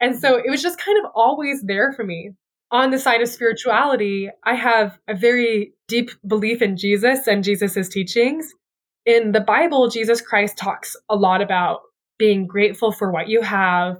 And 0.00 0.18
so 0.18 0.36
it 0.36 0.48
was 0.48 0.62
just 0.62 0.78
kind 0.78 0.98
of 1.04 1.10
always 1.14 1.62
there 1.62 1.92
for 1.92 2.04
me 2.04 2.32
on 2.70 2.90
the 2.90 2.98
side 2.98 3.20
of 3.20 3.28
spirituality, 3.28 4.30
I 4.44 4.54
have 4.54 4.98
a 5.08 5.14
very 5.14 5.72
deep 5.88 6.10
belief 6.26 6.62
in 6.62 6.76
Jesus 6.76 7.26
and 7.26 7.42
Jesus's 7.42 7.88
teachings. 7.88 8.52
In 9.04 9.32
the 9.32 9.40
Bible, 9.40 9.88
Jesus 9.88 10.20
Christ 10.20 10.56
talks 10.56 10.94
a 11.08 11.16
lot 11.16 11.42
about 11.42 11.80
being 12.18 12.46
grateful 12.46 12.92
for 12.92 13.10
what 13.10 13.28
you 13.28 13.42
have 13.42 13.96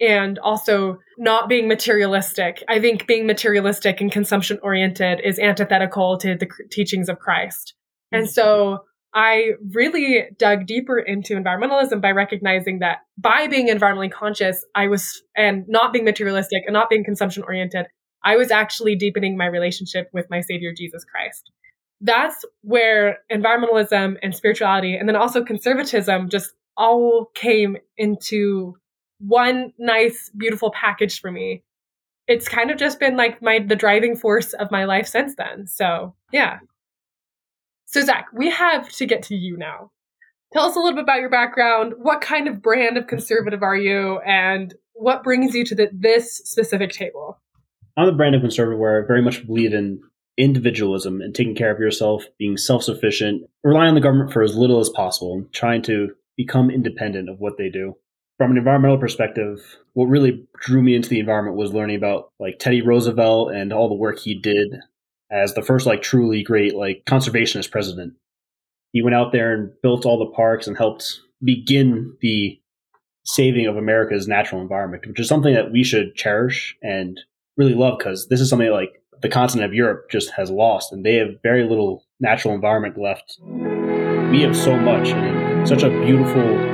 and 0.00 0.38
also 0.38 0.98
not 1.18 1.48
being 1.48 1.68
materialistic. 1.68 2.64
I 2.68 2.80
think 2.80 3.06
being 3.06 3.26
materialistic 3.26 4.00
and 4.00 4.10
consumption 4.10 4.58
oriented 4.62 5.20
is 5.22 5.38
antithetical 5.38 6.18
to 6.18 6.36
the 6.36 6.48
teachings 6.70 7.08
of 7.08 7.18
Christ. 7.18 7.74
And 8.10 8.26
mm. 8.26 8.30
so 8.30 8.84
I 9.12 9.52
really 9.72 10.28
dug 10.38 10.66
deeper 10.66 10.98
into 10.98 11.34
environmentalism 11.34 12.00
by 12.00 12.12
recognizing 12.12 12.78
that 12.78 12.98
by 13.18 13.48
being 13.48 13.68
environmentally 13.68 14.10
conscious, 14.10 14.64
I 14.74 14.86
was, 14.86 15.22
and 15.36 15.64
not 15.68 15.92
being 15.92 16.04
materialistic 16.04 16.62
and 16.66 16.72
not 16.72 16.88
being 16.88 17.04
consumption 17.04 17.42
oriented, 17.42 17.86
I 18.24 18.36
was 18.36 18.50
actually 18.50 18.96
deepening 18.96 19.36
my 19.36 19.46
relationship 19.46 20.08
with 20.12 20.26
my 20.30 20.40
Savior 20.40 20.72
Jesus 20.76 21.04
Christ. 21.04 21.50
That's 22.00 22.44
where 22.62 23.18
environmentalism 23.30 24.16
and 24.22 24.34
spirituality, 24.34 24.96
and 24.96 25.08
then 25.08 25.16
also 25.16 25.44
conservatism, 25.44 26.30
just 26.30 26.52
all 26.76 27.30
came 27.34 27.76
into 27.98 28.76
one 29.20 29.72
nice, 29.78 30.30
beautiful 30.36 30.70
package 30.72 31.20
for 31.20 31.30
me. 31.30 31.62
it's 32.28 32.48
kind 32.48 32.70
of 32.70 32.78
just 32.78 33.00
been 33.00 33.16
like 33.16 33.42
my 33.42 33.58
the 33.58 33.76
driving 33.76 34.16
force 34.16 34.52
of 34.52 34.70
my 34.70 34.84
life 34.84 35.06
since 35.06 35.34
then. 35.36 35.66
So 35.66 36.14
yeah. 36.32 36.58
So 37.86 38.00
Zach, 38.02 38.26
we 38.32 38.50
have 38.50 38.88
to 38.90 39.06
get 39.06 39.24
to 39.24 39.34
you 39.34 39.56
now. 39.56 39.90
Tell 40.52 40.64
us 40.64 40.76
a 40.76 40.78
little 40.78 40.94
bit 40.94 41.02
about 41.02 41.20
your 41.20 41.28
background. 41.30 41.94
What 41.98 42.20
kind 42.20 42.46
of 42.48 42.62
brand 42.62 42.96
of 42.96 43.06
conservative 43.08 43.62
are 43.62 43.76
you, 43.76 44.20
and 44.20 44.74
what 44.92 45.24
brings 45.24 45.54
you 45.54 45.64
to 45.64 45.74
the, 45.74 45.88
this 45.92 46.38
specific 46.38 46.90
table? 46.90 47.40
I'm 47.96 48.06
the 48.06 48.12
brand 48.12 48.34
of 48.34 48.42
conservative 48.42 48.78
where 48.78 49.02
I 49.02 49.06
very 49.06 49.22
much 49.22 49.44
believe 49.46 49.74
in 49.74 50.00
individualism 50.38 51.20
and 51.20 51.34
taking 51.34 51.54
care 51.54 51.70
of 51.72 51.80
yourself, 51.80 52.24
being 52.38 52.56
self 52.56 52.84
sufficient, 52.84 53.42
rely 53.64 53.86
on 53.86 53.94
the 53.94 54.00
government 54.00 54.32
for 54.32 54.42
as 54.42 54.56
little 54.56 54.78
as 54.80 54.88
possible, 54.88 55.34
and 55.34 55.52
trying 55.52 55.82
to 55.82 56.14
become 56.36 56.70
independent 56.70 57.28
of 57.28 57.40
what 57.40 57.58
they 57.58 57.68
do. 57.68 57.96
From 58.40 58.52
an 58.52 58.56
environmental 58.56 58.96
perspective, 58.96 59.60
what 59.92 60.06
really 60.06 60.42
drew 60.62 60.80
me 60.80 60.94
into 60.94 61.10
the 61.10 61.20
environment 61.20 61.58
was 61.58 61.74
learning 61.74 61.96
about 61.96 62.32
like 62.40 62.58
Teddy 62.58 62.80
Roosevelt 62.80 63.52
and 63.52 63.70
all 63.70 63.90
the 63.90 63.94
work 63.94 64.18
he 64.18 64.34
did 64.34 64.76
as 65.30 65.52
the 65.52 65.60
first 65.60 65.84
like 65.84 66.00
truly 66.00 66.42
great 66.42 66.74
like 66.74 67.02
conservationist 67.04 67.70
president. 67.70 68.14
He 68.94 69.02
went 69.02 69.14
out 69.14 69.32
there 69.32 69.52
and 69.52 69.70
built 69.82 70.06
all 70.06 70.18
the 70.18 70.34
parks 70.34 70.66
and 70.66 70.74
helped 70.74 71.20
begin 71.44 72.16
the 72.22 72.58
saving 73.24 73.66
of 73.66 73.76
America's 73.76 74.26
natural 74.26 74.62
environment, 74.62 75.06
which 75.06 75.20
is 75.20 75.28
something 75.28 75.52
that 75.52 75.70
we 75.70 75.84
should 75.84 76.14
cherish 76.14 76.74
and 76.82 77.20
really 77.58 77.74
love 77.74 77.98
because 77.98 78.28
this 78.28 78.40
is 78.40 78.48
something 78.48 78.70
like 78.70 79.02
the 79.20 79.28
continent 79.28 79.70
of 79.70 79.74
Europe 79.74 80.10
just 80.10 80.30
has 80.30 80.50
lost, 80.50 80.94
and 80.94 81.04
they 81.04 81.16
have 81.16 81.28
very 81.42 81.68
little 81.68 82.06
natural 82.20 82.54
environment 82.54 82.96
left. 82.96 83.38
We 83.42 84.40
have 84.40 84.56
so 84.56 84.78
much 84.78 85.08
and 85.08 85.68
such 85.68 85.82
a 85.82 85.90
beautiful 85.90 86.69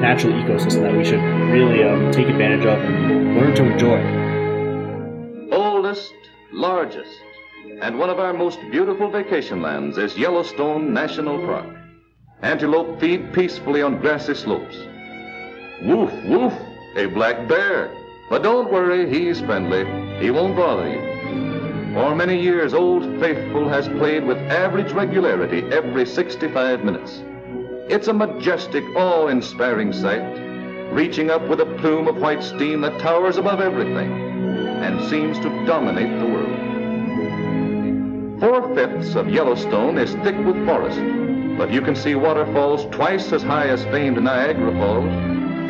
natural 0.00 0.32
ecosystem 0.34 0.82
that 0.82 0.96
we 0.96 1.04
should 1.04 1.20
really 1.50 1.82
um, 1.82 2.12
take 2.12 2.28
advantage 2.28 2.66
of 2.66 2.78
and 2.78 3.36
learn 3.36 3.54
to 3.54 3.64
enjoy. 3.64 4.00
Oldest, 5.56 6.12
largest, 6.52 7.20
and 7.80 7.98
one 7.98 8.10
of 8.10 8.18
our 8.18 8.32
most 8.32 8.58
beautiful 8.70 9.10
vacation 9.10 9.62
lands 9.62 9.98
is 9.98 10.16
Yellowstone 10.16 10.92
National 10.92 11.38
Park. 11.44 11.66
Antelope 12.42 13.00
feed 13.00 13.32
peacefully 13.32 13.82
on 13.82 14.00
grassy 14.00 14.34
slopes. 14.34 14.76
Woof, 15.82 16.12
woof, 16.24 16.52
a 16.96 17.06
black 17.06 17.48
bear. 17.48 17.90
But 18.28 18.42
don't 18.42 18.72
worry, 18.72 19.08
he's 19.08 19.40
friendly. 19.40 19.84
He 20.20 20.30
won't 20.30 20.56
bother 20.56 20.88
you. 20.88 21.16
For 21.94 22.14
many 22.14 22.40
years, 22.40 22.74
Old 22.74 23.04
Faithful 23.20 23.68
has 23.68 23.88
played 23.88 24.24
with 24.24 24.36
average 24.50 24.92
regularity 24.92 25.62
every 25.72 26.04
65 26.04 26.84
minutes. 26.84 27.22
It's 27.88 28.08
a 28.08 28.12
majestic, 28.12 28.84
awe-inspiring 28.96 29.92
sight, 29.92 30.90
reaching 30.92 31.30
up 31.30 31.46
with 31.48 31.60
a 31.60 31.66
plume 31.78 32.08
of 32.08 32.16
white 32.16 32.42
steam 32.42 32.80
that 32.80 32.98
towers 32.98 33.36
above 33.36 33.60
everything 33.60 34.10
and 34.10 35.08
seems 35.08 35.38
to 35.38 35.48
dominate 35.66 36.18
the 36.18 36.26
world. 36.26 36.58
Four-fifths 38.40 39.14
of 39.14 39.28
Yellowstone 39.28 39.98
is 39.98 40.14
thick 40.24 40.36
with 40.44 40.66
forest, 40.66 40.98
but 41.56 41.70
you 41.70 41.80
can 41.80 41.94
see 41.94 42.16
waterfalls 42.16 42.86
twice 42.86 43.32
as 43.32 43.44
high 43.44 43.68
as 43.68 43.84
famed 43.84 44.20
Niagara 44.20 44.72
Falls, 44.72 45.06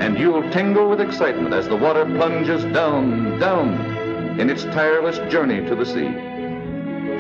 and 0.01 0.19
you'll 0.19 0.51
tingle 0.51 0.89
with 0.89 1.03
excitement 1.03 1.53
as 1.53 1.69
the 1.69 1.77
water 1.77 2.07
plunges 2.07 2.65
down, 2.73 3.39
down, 3.39 4.41
in 4.41 4.49
its 4.49 4.65
tireless 4.65 5.19
journey 5.31 5.61
to 5.69 5.75
the 5.75 5.85
sea. 5.85 6.09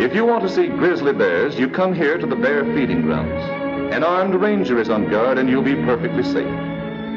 If 0.03 0.15
you 0.15 0.25
want 0.25 0.43
to 0.45 0.49
see 0.49 0.69
grizzly 0.69 1.13
bears, 1.13 1.59
you 1.59 1.69
come 1.69 1.93
here 1.95 2.17
to 2.17 2.27
the 2.27 2.35
bear 2.35 2.65
feeding 2.75 3.03
grounds. 3.03 3.56
An 3.93 4.05
armed 4.05 4.35
ranger 4.35 4.79
is 4.79 4.91
on 4.91 5.11
guard 5.11 5.39
and 5.39 5.49
you'll 5.49 5.63
be 5.63 5.75
perfectly 5.75 6.23
safe. 6.23 6.47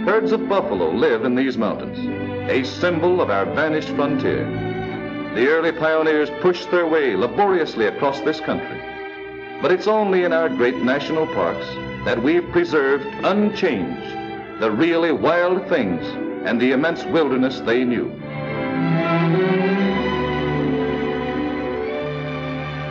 Herds 0.06 0.32
of 0.32 0.48
buffalo 0.48 0.92
live 0.92 1.26
in 1.26 1.36
these 1.36 1.58
mountains, 1.58 2.00
a 2.50 2.64
symbol 2.64 3.22
of 3.22 3.30
our 3.30 3.46
vanished 3.46 3.90
frontier. 3.90 4.46
The 5.36 5.48
early 5.48 5.72
pioneers 5.72 6.30
pushed 6.42 6.72
their 6.72 6.88
way 6.88 7.16
laboriously 7.16 7.86
across 7.86 8.20
this 8.22 8.40
country. 8.40 8.82
But 9.62 9.72
it's 9.72 9.88
only 9.88 10.24
in 10.24 10.34
our 10.34 10.50
great 10.50 10.78
national 10.78 11.28
parks 11.28 11.68
that 12.06 12.22
we've 12.22 12.50
preserved 12.52 13.06
unchanged 13.24 14.20
the 14.60 14.70
really 14.70 15.14
wild 15.14 15.68
things 15.70 16.06
and 16.46 16.60
the 16.60 16.72
immense 16.74 17.06
wilderness 17.06 17.62
they 17.62 17.86
knew. 17.86 18.12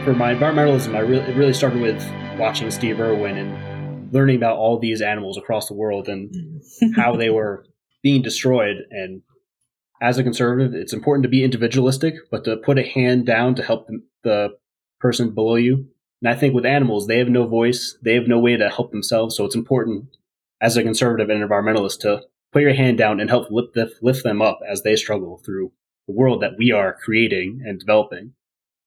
For 0.09 0.15
my 0.15 0.35
environmentalism, 0.35 0.95
I 0.95 1.01
really 1.01 1.23
it 1.25 1.37
really 1.37 1.53
started 1.53 1.83
with 1.83 2.03
watching 2.39 2.71
Steve 2.71 2.99
Irwin 2.99 3.37
and 3.37 4.11
learning 4.11 4.37
about 4.37 4.57
all 4.57 4.79
these 4.79 5.03
animals 5.03 5.37
across 5.37 5.69
the 5.69 5.75
world 5.75 6.09
and 6.09 6.31
mm-hmm. 6.31 6.99
how 6.99 7.15
they 7.15 7.29
were 7.29 7.67
being 8.03 8.23
destroyed. 8.23 8.77
And 8.91 9.21
as 10.01 10.17
a 10.17 10.23
conservative, 10.23 10.73
it's 10.73 10.95
important 10.95 11.25
to 11.25 11.29
be 11.29 11.45
individualistic, 11.45 12.15
but 12.31 12.45
to 12.45 12.57
put 12.57 12.79
a 12.79 12.89
hand 12.89 13.27
down 13.27 13.55
to 13.57 13.63
help 13.63 13.87
the, 13.87 14.03
the 14.25 14.49
person 14.99 15.35
below 15.35 15.57
you. 15.57 15.87
And 16.23 16.31
I 16.31 16.35
think 16.35 16.55
with 16.55 16.65
animals, 16.65 17.07
they 17.07 17.19
have 17.19 17.29
no 17.29 17.47
voice, 17.47 17.99
they 18.03 18.15
have 18.15 18.29
no 18.29 18.39
way 18.39 18.57
to 18.57 18.71
help 18.71 18.93
themselves. 18.93 19.37
So 19.37 19.45
it's 19.45 19.55
important 19.55 20.07
as 20.63 20.79
a 20.79 20.83
conservative 20.83 21.29
and 21.29 21.47
environmentalist 21.47 22.01
to 22.01 22.23
put 22.51 22.63
your 22.63 22.73
hand 22.73 22.97
down 22.97 23.21
and 23.21 23.29
help 23.29 23.51
lift, 23.51 23.77
lift 24.01 24.25
them 24.25 24.41
up 24.41 24.61
as 24.67 24.85
they 24.85 24.97
struggle 24.97 25.43
through 25.45 25.71
the 26.07 26.15
world 26.15 26.41
that 26.41 26.57
we 26.57 26.73
are 26.73 26.97
creating 27.05 27.61
and 27.63 27.79
developing. 27.79 28.33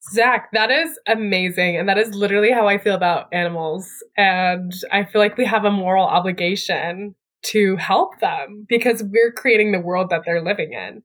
Zach, 0.10 0.50
that 0.54 0.72
is 0.72 1.00
amazing. 1.08 1.78
And 1.78 1.88
that 1.88 1.98
is 1.98 2.16
literally 2.16 2.52
how 2.52 2.68
I 2.68 2.78
feel 2.78 2.96
about 2.96 3.28
animals. 3.32 3.88
And 4.18 4.74
I 4.92 5.04
feel 5.06 5.22
like 5.22 5.38
we 5.38 5.46
have 5.46 5.66
a 5.66 5.72
moral 5.72 6.06
obligation 6.06 7.16
to 7.44 7.76
help 7.78 8.20
them 8.20 8.66
because 8.68 9.04
we're 9.04 9.32
creating 9.32 9.72
the 9.72 9.80
world 9.80 10.10
that 10.10 10.24
they're 10.26 10.44
living 10.44 10.74
in. 10.74 11.04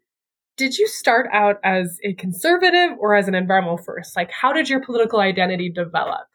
Did 0.57 0.79
you 0.79 0.87
start 0.89 1.29
out 1.33 1.57
as 1.63 1.99
a 2.03 2.15
conservative 2.15 2.97
or 2.99 3.15
as 3.15 3.29
an 3.29 3.35
environmental 3.35 3.79
first? 3.79 4.17
Like, 4.17 4.31
how 4.31 4.53
did 4.53 4.71
your 4.71 4.81
political 4.81 5.21
identity 5.21 5.71
develop? 5.71 6.27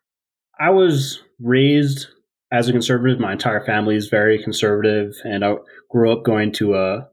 I 0.60 0.70
was 0.70 1.24
raised 1.40 2.08
as 2.52 2.70
a 2.70 2.72
conservative. 2.72 3.20
My 3.20 3.32
entire 3.32 3.66
family 3.66 3.96
is 3.96 4.10
very 4.10 4.42
conservative, 4.42 5.16
and 5.24 5.44
I 5.44 5.56
grew 5.90 6.12
up 6.12 6.24
going 6.24 6.52
to 6.54 6.76
a 6.76 7.08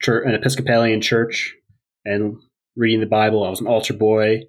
church, 0.00 0.26
an 0.26 0.34
Episcopalian 0.34 1.02
church 1.02 1.54
and 2.06 2.36
reading 2.76 3.00
the 3.00 3.06
Bible. 3.06 3.44
I 3.44 3.50
was 3.50 3.60
an 3.60 3.66
altar 3.66 3.92
boy. 3.92 4.44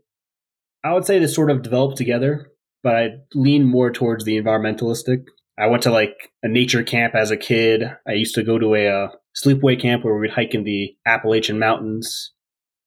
I 0.85 0.93
would 0.93 1.05
say 1.05 1.17
this 1.17 1.33
sort 1.33 1.49
of 1.49 1.63
developed 1.63 1.97
together, 1.97 2.51
but 2.83 2.95
I 2.95 3.09
lean 3.33 3.65
more 3.65 3.91
towards 3.91 4.23
the 4.23 4.39
environmentalistic. 4.39 5.25
I 5.57 5.65
went 5.65 5.81
to 5.83 5.91
like 5.91 6.31
a 6.43 6.47
nature 6.47 6.83
camp 6.83 7.15
as 7.15 7.31
a 7.31 7.37
kid. 7.37 7.83
I 8.07 8.11
used 8.11 8.35
to 8.35 8.43
go 8.43 8.59
to 8.59 8.75
a 8.75 8.87
uh, 8.87 9.07
sleepaway 9.35 9.81
camp 9.81 10.05
where 10.05 10.15
we'd 10.15 10.29
hike 10.29 10.53
in 10.53 10.63
the 10.63 10.95
Appalachian 11.07 11.57
Mountains. 11.57 12.33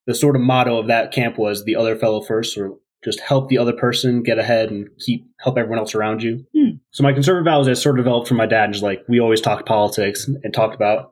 The 0.06 0.14
sort 0.14 0.36
of 0.36 0.42
motto 0.42 0.78
of 0.78 0.86
that 0.86 1.10
camp 1.10 1.38
was 1.38 1.64
"the 1.64 1.74
other 1.74 1.96
fellow 1.96 2.22
first, 2.22 2.56
or 2.56 2.76
just 3.04 3.18
help 3.18 3.48
the 3.48 3.58
other 3.58 3.72
person 3.72 4.22
get 4.22 4.38
ahead 4.38 4.70
and 4.70 4.88
keep 5.00 5.26
help 5.40 5.58
everyone 5.58 5.80
else 5.80 5.96
around 5.96 6.22
you. 6.22 6.46
Hmm. 6.56 6.76
So 6.92 7.02
my 7.02 7.12
conservative 7.12 7.46
values 7.46 7.68
I 7.68 7.72
sort 7.72 7.98
of 7.98 8.04
developed 8.04 8.28
from 8.28 8.36
my 8.36 8.46
dad. 8.46 8.72
Just 8.72 8.84
like 8.84 9.02
we 9.08 9.18
always 9.18 9.40
talked 9.40 9.66
politics 9.66 10.28
and 10.28 10.54
talked 10.54 10.76
about 10.76 11.10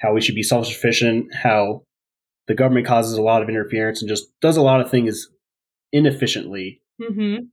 how 0.00 0.12
we 0.12 0.20
should 0.20 0.34
be 0.34 0.42
self 0.42 0.66
sufficient, 0.66 1.34
how 1.34 1.84
the 2.48 2.54
government 2.54 2.86
causes 2.86 3.16
a 3.16 3.22
lot 3.22 3.42
of 3.42 3.48
interference 3.48 4.02
and 4.02 4.10
just 4.10 4.26
does 4.42 4.58
a 4.58 4.62
lot 4.62 4.82
of 4.82 4.90
things 4.90 5.28
inefficiently. 5.92 6.82
Mm-hmm. 7.00 7.44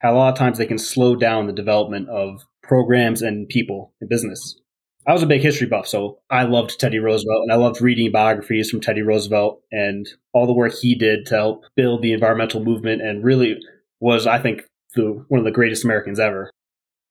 How 0.00 0.14
a 0.14 0.16
lot 0.16 0.32
of 0.32 0.38
times 0.38 0.58
they 0.58 0.66
can 0.66 0.78
slow 0.78 1.14
down 1.14 1.46
the 1.46 1.52
development 1.52 2.08
of 2.08 2.42
programs 2.62 3.22
and 3.22 3.48
people 3.48 3.92
in 4.00 4.08
business. 4.08 4.58
I 5.06 5.12
was 5.12 5.22
a 5.22 5.26
big 5.26 5.42
history 5.42 5.66
buff, 5.66 5.88
so 5.88 6.20
I 6.30 6.44
loved 6.44 6.78
Teddy 6.78 6.98
Roosevelt 6.98 7.42
and 7.42 7.52
I 7.52 7.56
loved 7.56 7.80
reading 7.80 8.12
biographies 8.12 8.70
from 8.70 8.80
Teddy 8.80 9.02
Roosevelt 9.02 9.60
and 9.72 10.08
all 10.32 10.46
the 10.46 10.52
work 10.52 10.74
he 10.74 10.94
did 10.94 11.26
to 11.26 11.34
help 11.34 11.64
build 11.74 12.02
the 12.02 12.12
environmental 12.12 12.64
movement 12.64 13.02
and 13.02 13.24
really 13.24 13.58
was, 13.98 14.26
I 14.28 14.38
think, 14.38 14.62
the, 14.94 15.24
one 15.28 15.40
of 15.40 15.44
the 15.44 15.50
greatest 15.50 15.84
Americans 15.84 16.20
ever. 16.20 16.50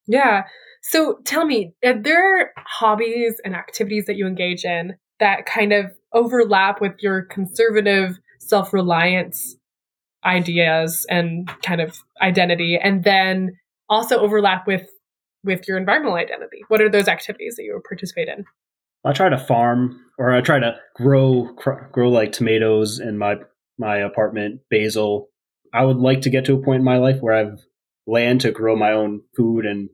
Yeah. 0.07 0.43
So 0.81 1.19
tell 1.25 1.45
me, 1.45 1.73
are 1.83 2.01
there 2.01 2.53
hobbies 2.57 3.41
and 3.43 3.55
activities 3.55 4.05
that 4.05 4.15
you 4.15 4.25
engage 4.25 4.63
in 4.63 4.95
that 5.19 5.45
kind 5.45 5.73
of 5.73 5.91
overlap 6.13 6.81
with 6.81 6.93
your 6.99 7.23
conservative 7.23 8.17
self 8.39 8.73
reliance 8.73 9.55
ideas 10.25 11.05
and 11.09 11.49
kind 11.63 11.81
of 11.81 11.97
identity 12.21 12.77
and 12.81 13.03
then 13.03 13.57
also 13.89 14.19
overlap 14.19 14.67
with 14.67 14.87
with 15.43 15.67
your 15.67 15.77
environmental 15.77 16.17
identity. 16.17 16.63
What 16.67 16.81
are 16.81 16.89
those 16.89 17.07
activities 17.07 17.55
that 17.55 17.63
you 17.63 17.81
participate 17.87 18.27
in? 18.27 18.45
I 19.03 19.13
try 19.13 19.29
to 19.29 19.37
farm 19.37 19.99
or 20.17 20.31
i 20.31 20.41
try 20.41 20.59
to 20.59 20.75
grow 20.95 21.53
grow 21.91 22.09
like 22.09 22.31
tomatoes 22.31 22.99
in 22.99 23.17
my 23.17 23.37
my 23.77 23.97
apartment 23.97 24.61
basil. 24.69 25.29
I 25.73 25.85
would 25.85 25.97
like 25.97 26.21
to 26.21 26.29
get 26.29 26.45
to 26.45 26.53
a 26.53 26.61
point 26.61 26.79
in 26.79 26.85
my 26.85 26.97
life 26.97 27.21
where 27.21 27.33
i've 27.33 27.59
land 28.07 28.41
to 28.41 28.51
grow 28.51 28.75
my 28.75 28.91
own 28.91 29.21
food 29.35 29.65
and 29.65 29.89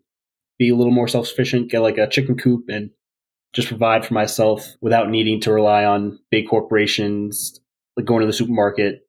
be 0.58 0.70
a 0.70 0.76
little 0.76 0.94
more 0.94 1.08
self-sufficient 1.08 1.70
get 1.70 1.80
like 1.80 1.98
a 1.98 2.08
chicken 2.10 2.38
coop 2.38 2.66
and 2.68 2.90
just 3.54 3.68
provide 3.68 4.06
for 4.06 4.14
myself 4.14 4.76
without 4.82 5.10
needing 5.10 5.40
to 5.42 5.54
rely 5.54 5.86
on 5.86 6.20
big 6.32 6.48
corporations 6.48 7.60
like 7.96 8.06
going 8.06 8.22
to 8.22 8.28
the 8.28 8.34
supermarket 8.34 9.07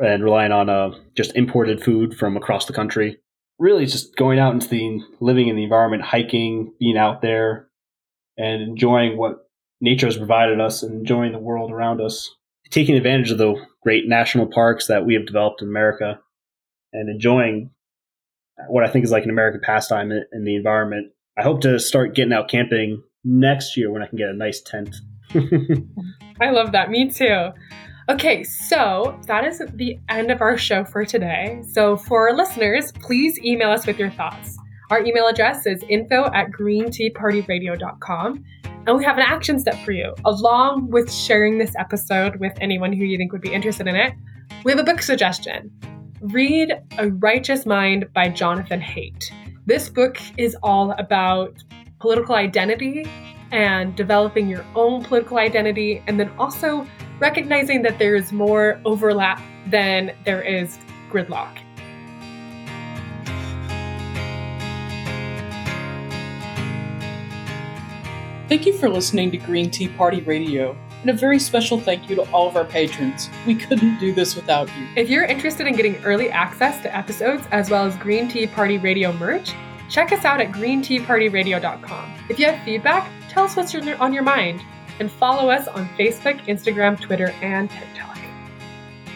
and 0.00 0.22
relying 0.22 0.52
on 0.52 0.68
uh, 0.68 0.90
just 1.16 1.34
imported 1.36 1.82
food 1.82 2.16
from 2.16 2.36
across 2.36 2.66
the 2.66 2.72
country. 2.72 3.18
Really, 3.58 3.86
just 3.86 4.16
going 4.16 4.38
out 4.38 4.54
into 4.54 4.68
the 4.68 5.00
living 5.20 5.48
in 5.48 5.56
the 5.56 5.64
environment, 5.64 6.04
hiking, 6.04 6.72
being 6.78 6.96
out 6.96 7.22
there, 7.22 7.68
and 8.36 8.62
enjoying 8.62 9.16
what 9.16 9.48
nature 9.80 10.06
has 10.06 10.16
provided 10.16 10.60
us, 10.60 10.82
and 10.82 10.94
enjoying 10.94 11.32
the 11.32 11.38
world 11.38 11.72
around 11.72 12.00
us. 12.00 12.30
taking 12.70 12.96
advantage 12.96 13.30
of 13.30 13.38
the 13.38 13.54
great 13.82 14.06
national 14.06 14.46
parks 14.46 14.86
that 14.86 15.06
we 15.06 15.14
have 15.14 15.26
developed 15.26 15.62
in 15.62 15.68
America 15.68 16.20
and 16.92 17.08
enjoying 17.08 17.70
what 18.68 18.84
I 18.84 18.88
think 18.88 19.04
is 19.04 19.10
like 19.10 19.24
an 19.24 19.30
American 19.30 19.60
pastime 19.64 20.10
in, 20.10 20.24
in 20.32 20.44
the 20.44 20.56
environment. 20.56 21.12
I 21.38 21.42
hope 21.42 21.60
to 21.62 21.78
start 21.78 22.14
getting 22.14 22.32
out 22.32 22.48
camping 22.48 23.02
next 23.24 23.76
year 23.76 23.90
when 23.90 24.02
I 24.02 24.06
can 24.06 24.18
get 24.18 24.28
a 24.28 24.34
nice 24.34 24.60
tent. 24.60 24.96
I 26.40 26.50
love 26.50 26.72
that. 26.72 26.90
Me 26.90 27.10
too. 27.10 27.50
Okay, 28.10 28.42
so 28.42 29.20
that 29.26 29.44
is 29.44 29.62
the 29.74 29.98
end 30.08 30.30
of 30.30 30.40
our 30.40 30.56
show 30.56 30.82
for 30.82 31.04
today. 31.04 31.62
So, 31.70 31.94
for 31.98 32.30
our 32.30 32.34
listeners, 32.34 32.90
please 32.92 33.38
email 33.40 33.70
us 33.70 33.86
with 33.86 33.98
your 33.98 34.08
thoughts. 34.08 34.56
Our 34.88 35.04
email 35.04 35.26
address 35.26 35.66
is 35.66 35.84
info 35.90 36.30
at 36.32 36.50
greenteapartyradio.com. 36.50 38.44
And 38.86 38.96
we 38.96 39.04
have 39.04 39.18
an 39.18 39.24
action 39.26 39.60
step 39.60 39.74
for 39.84 39.92
you. 39.92 40.14
Along 40.24 40.88
with 40.88 41.12
sharing 41.12 41.58
this 41.58 41.74
episode 41.78 42.36
with 42.36 42.54
anyone 42.62 42.94
who 42.94 43.04
you 43.04 43.18
think 43.18 43.30
would 43.32 43.42
be 43.42 43.52
interested 43.52 43.86
in 43.86 43.94
it, 43.94 44.14
we 44.64 44.72
have 44.72 44.80
a 44.80 44.84
book 44.84 45.02
suggestion. 45.02 45.70
Read 46.22 46.72
A 46.96 47.10
Righteous 47.10 47.66
Mind 47.66 48.10
by 48.14 48.30
Jonathan 48.30 48.80
Haidt. 48.80 49.30
This 49.66 49.90
book 49.90 50.18
is 50.38 50.56
all 50.62 50.92
about 50.92 51.62
political 52.00 52.36
identity 52.36 53.06
and 53.52 53.94
developing 53.94 54.48
your 54.48 54.64
own 54.74 55.04
political 55.04 55.36
identity, 55.36 56.02
and 56.06 56.18
then 56.18 56.30
also 56.38 56.86
recognizing 57.20 57.82
that 57.82 57.98
there 57.98 58.14
is 58.14 58.32
more 58.32 58.80
overlap 58.84 59.42
than 59.66 60.14
there 60.24 60.42
is 60.42 60.78
gridlock. 61.10 61.58
Thank 68.48 68.64
you 68.64 68.72
for 68.72 68.88
listening 68.88 69.30
to 69.32 69.36
Green 69.36 69.70
Tea 69.70 69.88
Party 69.88 70.22
Radio, 70.22 70.74
and 71.02 71.10
a 71.10 71.12
very 71.12 71.38
special 71.38 71.78
thank 71.78 72.08
you 72.08 72.16
to 72.16 72.22
all 72.32 72.48
of 72.48 72.56
our 72.56 72.64
patrons. 72.64 73.28
We 73.46 73.54
couldn't 73.54 73.98
do 73.98 74.14
this 74.14 74.34
without 74.34 74.68
you. 74.68 74.86
If 74.96 75.10
you're 75.10 75.24
interested 75.24 75.66
in 75.66 75.76
getting 75.76 76.02
early 76.02 76.30
access 76.30 76.80
to 76.82 76.96
episodes 76.96 77.44
as 77.50 77.68
well 77.68 77.84
as 77.84 77.94
Green 77.96 78.26
Tea 78.26 78.46
Party 78.46 78.78
Radio 78.78 79.12
merch, 79.12 79.52
check 79.90 80.12
us 80.12 80.24
out 80.24 80.40
at 80.40 80.50
greenteapartyradio.com. 80.50 82.14
If 82.30 82.38
you 82.38 82.46
have 82.46 82.64
feedback, 82.64 83.10
tell 83.28 83.44
us 83.44 83.54
what's 83.54 83.74
on 83.74 84.14
your 84.14 84.22
mind, 84.22 84.62
and 85.00 85.10
follow 85.10 85.50
us 85.50 85.66
on 85.68 85.88
Facebook, 85.98 86.38
Instagram, 86.46 87.00
Twitter, 87.00 87.30
and 87.42 87.70
TikTok. 87.70 88.18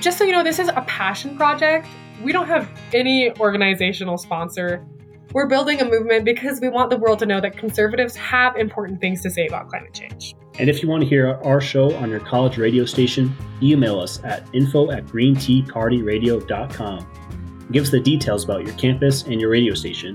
Just 0.01 0.19
so 0.19 0.25
you 0.25 0.33
know, 0.33 0.43
this 0.43 0.59
is 0.59 0.69
a 0.69 0.85
passion 0.89 1.37
project. 1.37 1.87
We 2.23 2.33
don't 2.33 2.49
have 2.49 2.69
any 2.93 3.31
organizational 3.39 4.19
sponsor. 4.19 4.85
We're 5.33 5.47
building 5.47 5.81
a 5.81 5.85
movement 5.85 6.25
because 6.25 6.61
we 6.61 6.69
want 6.69 6.91
the 6.91 6.97
world 6.97 7.21
to 7.21 7.27
know 7.27 7.41
that 7.41 7.57
conservatives 7.57 8.17
have 8.17 8.57
important 8.57 9.01
things 9.01 9.23
to 9.23 9.31
say 9.31 9.47
about 9.47 9.69
climate 9.69 9.95
change. 9.95 10.35
And 10.59 10.69
if 10.69 10.83
you 10.83 10.89
want 10.89 11.03
to 11.03 11.09
hear 11.09 11.35
our 11.45 11.61
show 11.61 11.95
on 11.97 12.11
your 12.11 12.21
college 12.21 12.59
radio 12.59 12.85
station, 12.85 13.35
email 13.63 13.99
us 13.99 14.23
at 14.25 14.47
info 14.53 14.91
at 14.91 15.07
greenteapartyradio.com. 15.07 17.69
Give 17.71 17.85
us 17.85 17.91
the 17.91 18.01
details 18.01 18.45
about 18.45 18.67
your 18.67 18.75
campus 18.75 19.23
and 19.23 19.41
your 19.41 19.51
radio 19.51 19.75
station. 19.75 20.15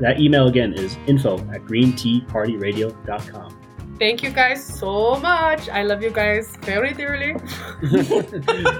That 0.00 0.20
email 0.20 0.48
again 0.48 0.74
is 0.74 0.96
info 1.06 1.38
at 1.38 1.62
greenteapartyradio.com. 1.62 3.59
Thank 4.00 4.22
you 4.22 4.30
guys 4.30 4.64
so 4.64 5.16
much. 5.16 5.68
I 5.68 5.82
love 5.82 6.02
you 6.02 6.08
guys 6.10 6.56
very 6.62 6.94
dearly. 6.94 7.34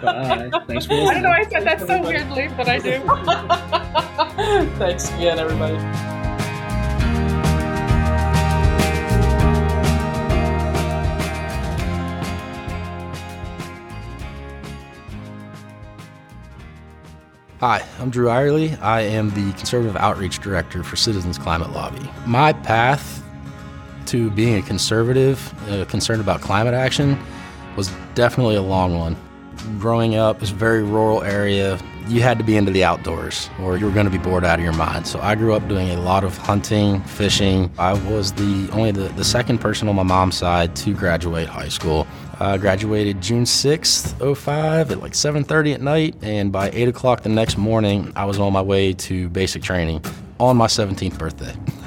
Bye. 0.03 0.51
Thanks 0.67 0.87
for 0.87 0.95
I 0.95 1.13
don't 1.13 1.23
know, 1.23 1.29
listening. 1.29 1.29
I 1.29 1.45
said 1.51 1.65
that 1.67 1.87
so 1.87 2.01
weirdly, 2.01 2.49
but 2.57 2.71
I 2.71 2.79
do. 2.79 3.01
Thanks 4.79 5.11
again, 5.11 5.39
everybody. 5.39 5.77
Hi, 17.61 17.85
I'm 17.99 18.09
Drew 18.09 18.29
Irely. 18.29 18.81
I 18.81 19.03
am 19.03 19.29
the 19.29 19.53
Conservative 19.59 19.97
Outreach 19.97 20.39
Director 20.39 20.83
for 20.83 20.97
Citizens 20.97 21.37
Climate 21.37 21.73
Lobby. 21.73 22.11
My 22.25 22.55
path 22.55 23.20
to 24.07 24.31
being 24.31 24.57
a 24.57 24.63
conservative, 24.63 25.53
uh, 25.71 25.85
concerned 25.87 26.21
about 26.21 26.41
climate 26.41 26.75
action, 26.75 27.19
was 27.77 27.91
definitely 28.15 28.57
a 28.57 28.63
long 28.63 28.99
one. 28.99 29.17
Growing 29.79 30.17
up, 30.17 30.41
it's 30.43 30.51
a 30.51 30.55
very 30.55 30.83
rural 30.83 31.23
area. 31.23 31.79
You 32.09 32.23
had 32.23 32.39
to 32.39 32.45
be 32.45 32.57
into 32.57 32.73
the 32.73 32.83
outdoors 32.83 33.51
or 33.61 33.77
you 33.77 33.87
were 33.87 33.93
going 33.93 34.07
to 34.07 34.11
be 34.11 34.19
bored 34.19 34.45
out 34.45 34.59
of 34.59 34.65
your 34.65 34.73
mind. 34.73 35.07
So 35.07 35.21
I 35.21 35.35
grew 35.35 35.55
up 35.55 35.69
doing 35.69 35.91
a 35.91 36.01
lot 36.01 36.25
of 36.25 36.37
hunting, 36.37 37.01
fishing. 37.03 37.71
I 37.79 37.93
was 38.11 38.33
the 38.33 38.69
only 38.73 38.91
the, 38.91 39.09
the 39.11 39.25
second 39.25 39.59
person 39.59 39.87
on 39.87 39.97
my 39.97 40.03
mom's 40.03 40.37
side 40.37 40.75
to 40.77 40.95
graduate 40.95 41.49
high 41.49 41.69
school. 41.69 42.07
I 42.41 42.57
graduated 42.57 43.21
June 43.21 43.45
6th, 43.45 44.37
05 44.37 44.91
at 44.93 45.01
like 45.01 45.13
7.30 45.13 45.75
at 45.75 45.83
night. 45.83 46.17
And 46.23 46.51
by 46.51 46.71
8 46.71 46.89
o'clock 46.89 47.23
the 47.23 47.29
next 47.29 47.59
morning, 47.59 48.13
I 48.17 48.25
was 48.25 48.39
on 48.39 48.53
my 48.53 48.63
way 48.63 48.95
to 48.95 49.29
basic 49.29 49.63
training 49.63 50.03
on 50.39 50.57
my 50.57 50.67
17th 50.67 51.19
birthday. 51.19 51.55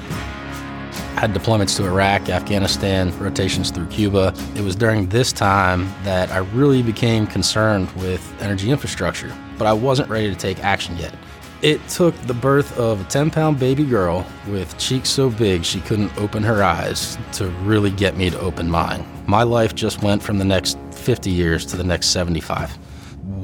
Had 1.16 1.32
deployments 1.32 1.76
to 1.76 1.86
Iraq, 1.86 2.28
Afghanistan, 2.28 3.16
rotations 3.18 3.70
through 3.70 3.86
Cuba. 3.86 4.34
It 4.56 4.60
was 4.60 4.76
during 4.76 5.08
this 5.08 5.32
time 5.32 5.88
that 6.02 6.30
I 6.30 6.38
really 6.38 6.82
became 6.82 7.26
concerned 7.26 7.90
with 7.92 8.20
energy 8.42 8.70
infrastructure, 8.70 9.32
but 9.56 9.66
I 9.66 9.72
wasn't 9.72 10.10
ready 10.10 10.28
to 10.28 10.36
take 10.36 10.62
action 10.62 10.96
yet. 10.98 11.14
It 11.62 11.80
took 11.88 12.14
the 12.22 12.34
birth 12.34 12.76
of 12.78 13.00
a 13.00 13.04
10 13.04 13.30
pound 13.30 13.58
baby 13.58 13.84
girl 13.84 14.26
with 14.48 14.76
cheeks 14.76 15.08
so 15.08 15.30
big 15.30 15.64
she 15.64 15.80
couldn't 15.80 16.14
open 16.18 16.42
her 16.42 16.62
eyes 16.62 17.16
to 17.34 17.48
really 17.62 17.90
get 17.90 18.16
me 18.18 18.28
to 18.28 18.38
open 18.40 18.70
mine. 18.70 19.06
My 19.26 19.44
life 19.44 19.74
just 19.74 20.02
went 20.02 20.22
from 20.22 20.36
the 20.36 20.44
next 20.44 20.76
50 20.90 21.30
years 21.30 21.64
to 21.66 21.76
the 21.76 21.84
next 21.84 22.08
75. 22.08 22.76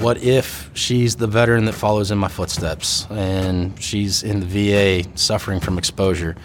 What 0.01 0.19
if 0.19 0.71
she's 0.75 1.17
the 1.17 1.27
veteran 1.27 1.65
that 1.65 1.73
follows 1.73 2.11
in 2.11 2.19
my 2.19 2.29
footsteps 2.29 3.07
and 3.11 3.81
she's 3.81 4.23
in 4.23 4.41
the 4.41 4.47
VA 4.47 5.09
suffering 5.15 5.61
from 5.61 5.79
exposure? 5.79 6.37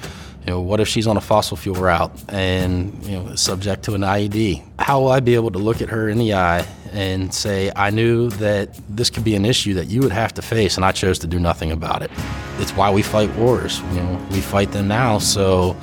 You 0.46 0.54
know, 0.54 0.62
what 0.62 0.80
if 0.80 0.88
she's 0.88 1.08
on 1.08 1.18
a 1.18 1.22
fossil 1.22 1.58
fuel 1.58 1.76
route 1.76 2.12
and 2.30 3.04
you 3.04 3.18
know 3.18 3.34
subject 3.36 3.84
to 3.86 3.96
an 3.96 4.02
IED? 4.02 4.64
How 4.78 5.02
will 5.02 5.10
I 5.10 5.20
be 5.20 5.34
able 5.34 5.50
to 5.52 5.58
look 5.58 5.82
at 5.82 5.90
her 5.90 6.08
in 6.08 6.20
the 6.20 6.36
eye 6.36 6.68
and 6.92 7.34
say, 7.34 7.72
I 7.76 7.90
knew 7.90 8.30
that 8.30 8.80
this 8.88 9.10
could 9.10 9.24
be 9.24 9.36
an 9.36 9.44
issue 9.44 9.74
that 9.74 9.88
you 9.88 10.02
would 10.02 10.12
have 10.12 10.36
to 10.36 10.44
face, 10.44 10.76
and 10.76 10.86
I 10.86 10.92
chose 10.92 11.18
to 11.20 11.28
do 11.28 11.40
nothing 11.40 11.72
about 11.72 12.04
it? 12.04 12.12
It's 12.60 12.72
why 12.74 12.92
we 12.92 13.02
fight 13.02 13.34
wars. 13.38 13.82
You 13.94 14.02
know, 14.02 14.28
we 14.30 14.40
fight 14.40 14.72
them 14.72 14.88
now 14.88 15.18
so 15.18 15.76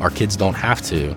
our 0.00 0.10
kids 0.10 0.36
don't 0.36 0.54
have 0.54 0.80
to. 0.82 1.16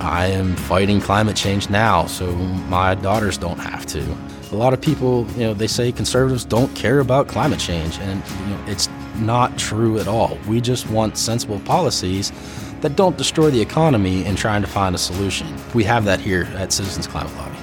I 0.00 0.28
am 0.28 0.56
fighting 0.56 0.98
climate 0.98 1.36
change 1.36 1.68
now 1.68 2.06
so 2.06 2.32
my 2.34 2.94
daughters 2.94 3.36
don't 3.36 3.58
have 3.58 3.84
to. 3.88 4.16
A 4.52 4.56
lot 4.56 4.72
of 4.72 4.80
people, 4.80 5.26
you 5.32 5.40
know, 5.40 5.52
they 5.52 5.66
say 5.66 5.92
conservatives 5.92 6.46
don't 6.46 6.74
care 6.74 7.00
about 7.00 7.28
climate 7.28 7.60
change, 7.60 7.98
and 7.98 8.22
you 8.40 8.46
know, 8.46 8.64
it's 8.66 8.88
not 9.20 9.58
true 9.58 9.98
at 9.98 10.08
all. 10.08 10.38
We 10.48 10.60
just 10.60 10.88
want 10.90 11.16
sensible 11.16 11.60
policies 11.60 12.32
that 12.80 12.96
don't 12.96 13.16
destroy 13.16 13.50
the 13.50 13.60
economy 13.60 14.24
in 14.24 14.36
trying 14.36 14.62
to 14.62 14.68
find 14.68 14.94
a 14.94 14.98
solution. 14.98 15.54
We 15.74 15.84
have 15.84 16.04
that 16.06 16.20
here 16.20 16.48
at 16.54 16.72
Citizens 16.72 17.06
Climate 17.06 17.34
Lobby. 17.36 17.56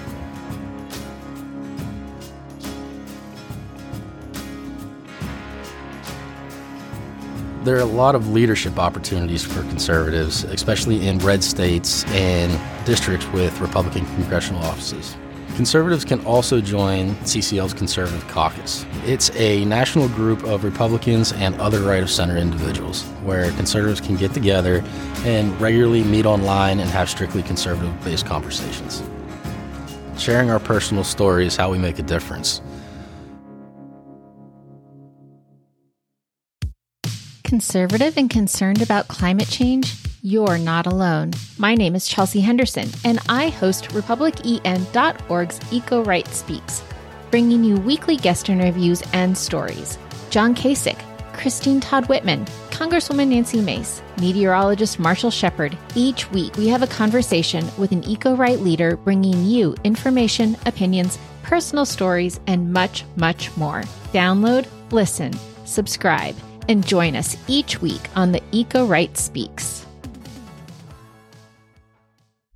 There 7.63 7.75
are 7.75 7.81
a 7.81 7.85
lot 7.85 8.15
of 8.15 8.29
leadership 8.29 8.79
opportunities 8.79 9.43
for 9.43 9.61
conservatives, 9.63 10.45
especially 10.45 11.05
in 11.05 11.19
red 11.19 11.43
states 11.43 12.05
and 12.05 12.57
districts 12.85 13.27
with 13.33 13.59
Republican 13.59 14.05
congressional 14.15 14.63
offices. 14.63 15.17
Conservatives 15.57 16.05
can 16.05 16.23
also 16.25 16.61
join 16.61 17.15
CCL's 17.25 17.73
Conservative 17.73 18.25
Caucus. 18.29 18.85
It's 19.07 19.33
a 19.37 19.63
national 19.63 20.09
group 20.09 20.43
of 20.43 20.65
Republicans 20.65 21.31
and 21.31 21.55
other 21.61 21.79
right 21.79 22.03
of 22.03 22.09
center 22.09 22.35
individuals 22.35 23.03
where 23.23 23.49
conservatives 23.51 24.01
can 24.01 24.17
get 24.17 24.33
together 24.33 24.83
and 25.19 25.59
regularly 25.61 26.03
meet 26.03 26.25
online 26.25 26.81
and 26.81 26.89
have 26.89 27.09
strictly 27.09 27.41
conservative 27.41 28.03
based 28.03 28.25
conversations. 28.25 29.01
Sharing 30.17 30.49
our 30.49 30.59
personal 30.59 31.05
stories 31.05 31.53
is 31.53 31.55
how 31.55 31.71
we 31.71 31.77
make 31.77 31.99
a 31.99 32.03
difference. 32.03 32.61
Conservative 37.45 38.17
and 38.17 38.29
concerned 38.29 38.81
about 38.81 39.07
climate 39.07 39.47
change? 39.47 39.95
You're 40.21 40.57
not 40.57 40.85
alone. 40.85 41.31
My 41.57 41.75
name 41.75 41.95
is 41.95 42.09
Chelsea 42.09 42.41
Henderson, 42.41 42.89
and 43.05 43.19
I 43.29 43.47
host 43.47 43.85
RepublicEN.org's 43.91 45.59
Eco 45.71 46.03
Right 46.03 46.27
Speaks, 46.27 46.83
bringing 47.31 47.63
you 47.63 47.77
weekly 47.77 48.17
guest 48.17 48.49
interviews 48.49 49.01
and 49.13 49.37
stories. 49.37 49.97
John 50.29 50.53
Kasich, 50.53 50.99
Christine 51.33 51.79
Todd 51.79 52.07
Whitman, 52.09 52.45
Congresswoman 52.69 53.29
Nancy 53.29 53.61
Mace, 53.61 54.01
meteorologist 54.19 54.99
Marshall 54.99 55.31
Shepherd. 55.31 55.77
Each 55.95 56.29
week, 56.31 56.55
we 56.57 56.67
have 56.67 56.83
a 56.83 56.87
conversation 56.87 57.65
with 57.77 57.91
an 57.91 58.03
eco 58.03 58.35
right 58.35 58.59
leader 58.59 58.97
bringing 58.97 59.45
you 59.45 59.75
information, 59.83 60.57
opinions, 60.65 61.17
personal 61.43 61.85
stories, 61.85 62.39
and 62.45 62.71
much, 62.71 63.05
much 63.15 63.55
more. 63.57 63.81
Download, 64.13 64.67
listen, 64.91 65.33
subscribe, 65.65 66.35
and 66.67 66.85
join 66.85 67.15
us 67.15 67.37
each 67.47 67.81
week 67.81 68.09
on 68.15 68.31
the 68.31 68.43
Eco 68.51 68.85
Right 68.85 69.17
Speaks. 69.17 69.86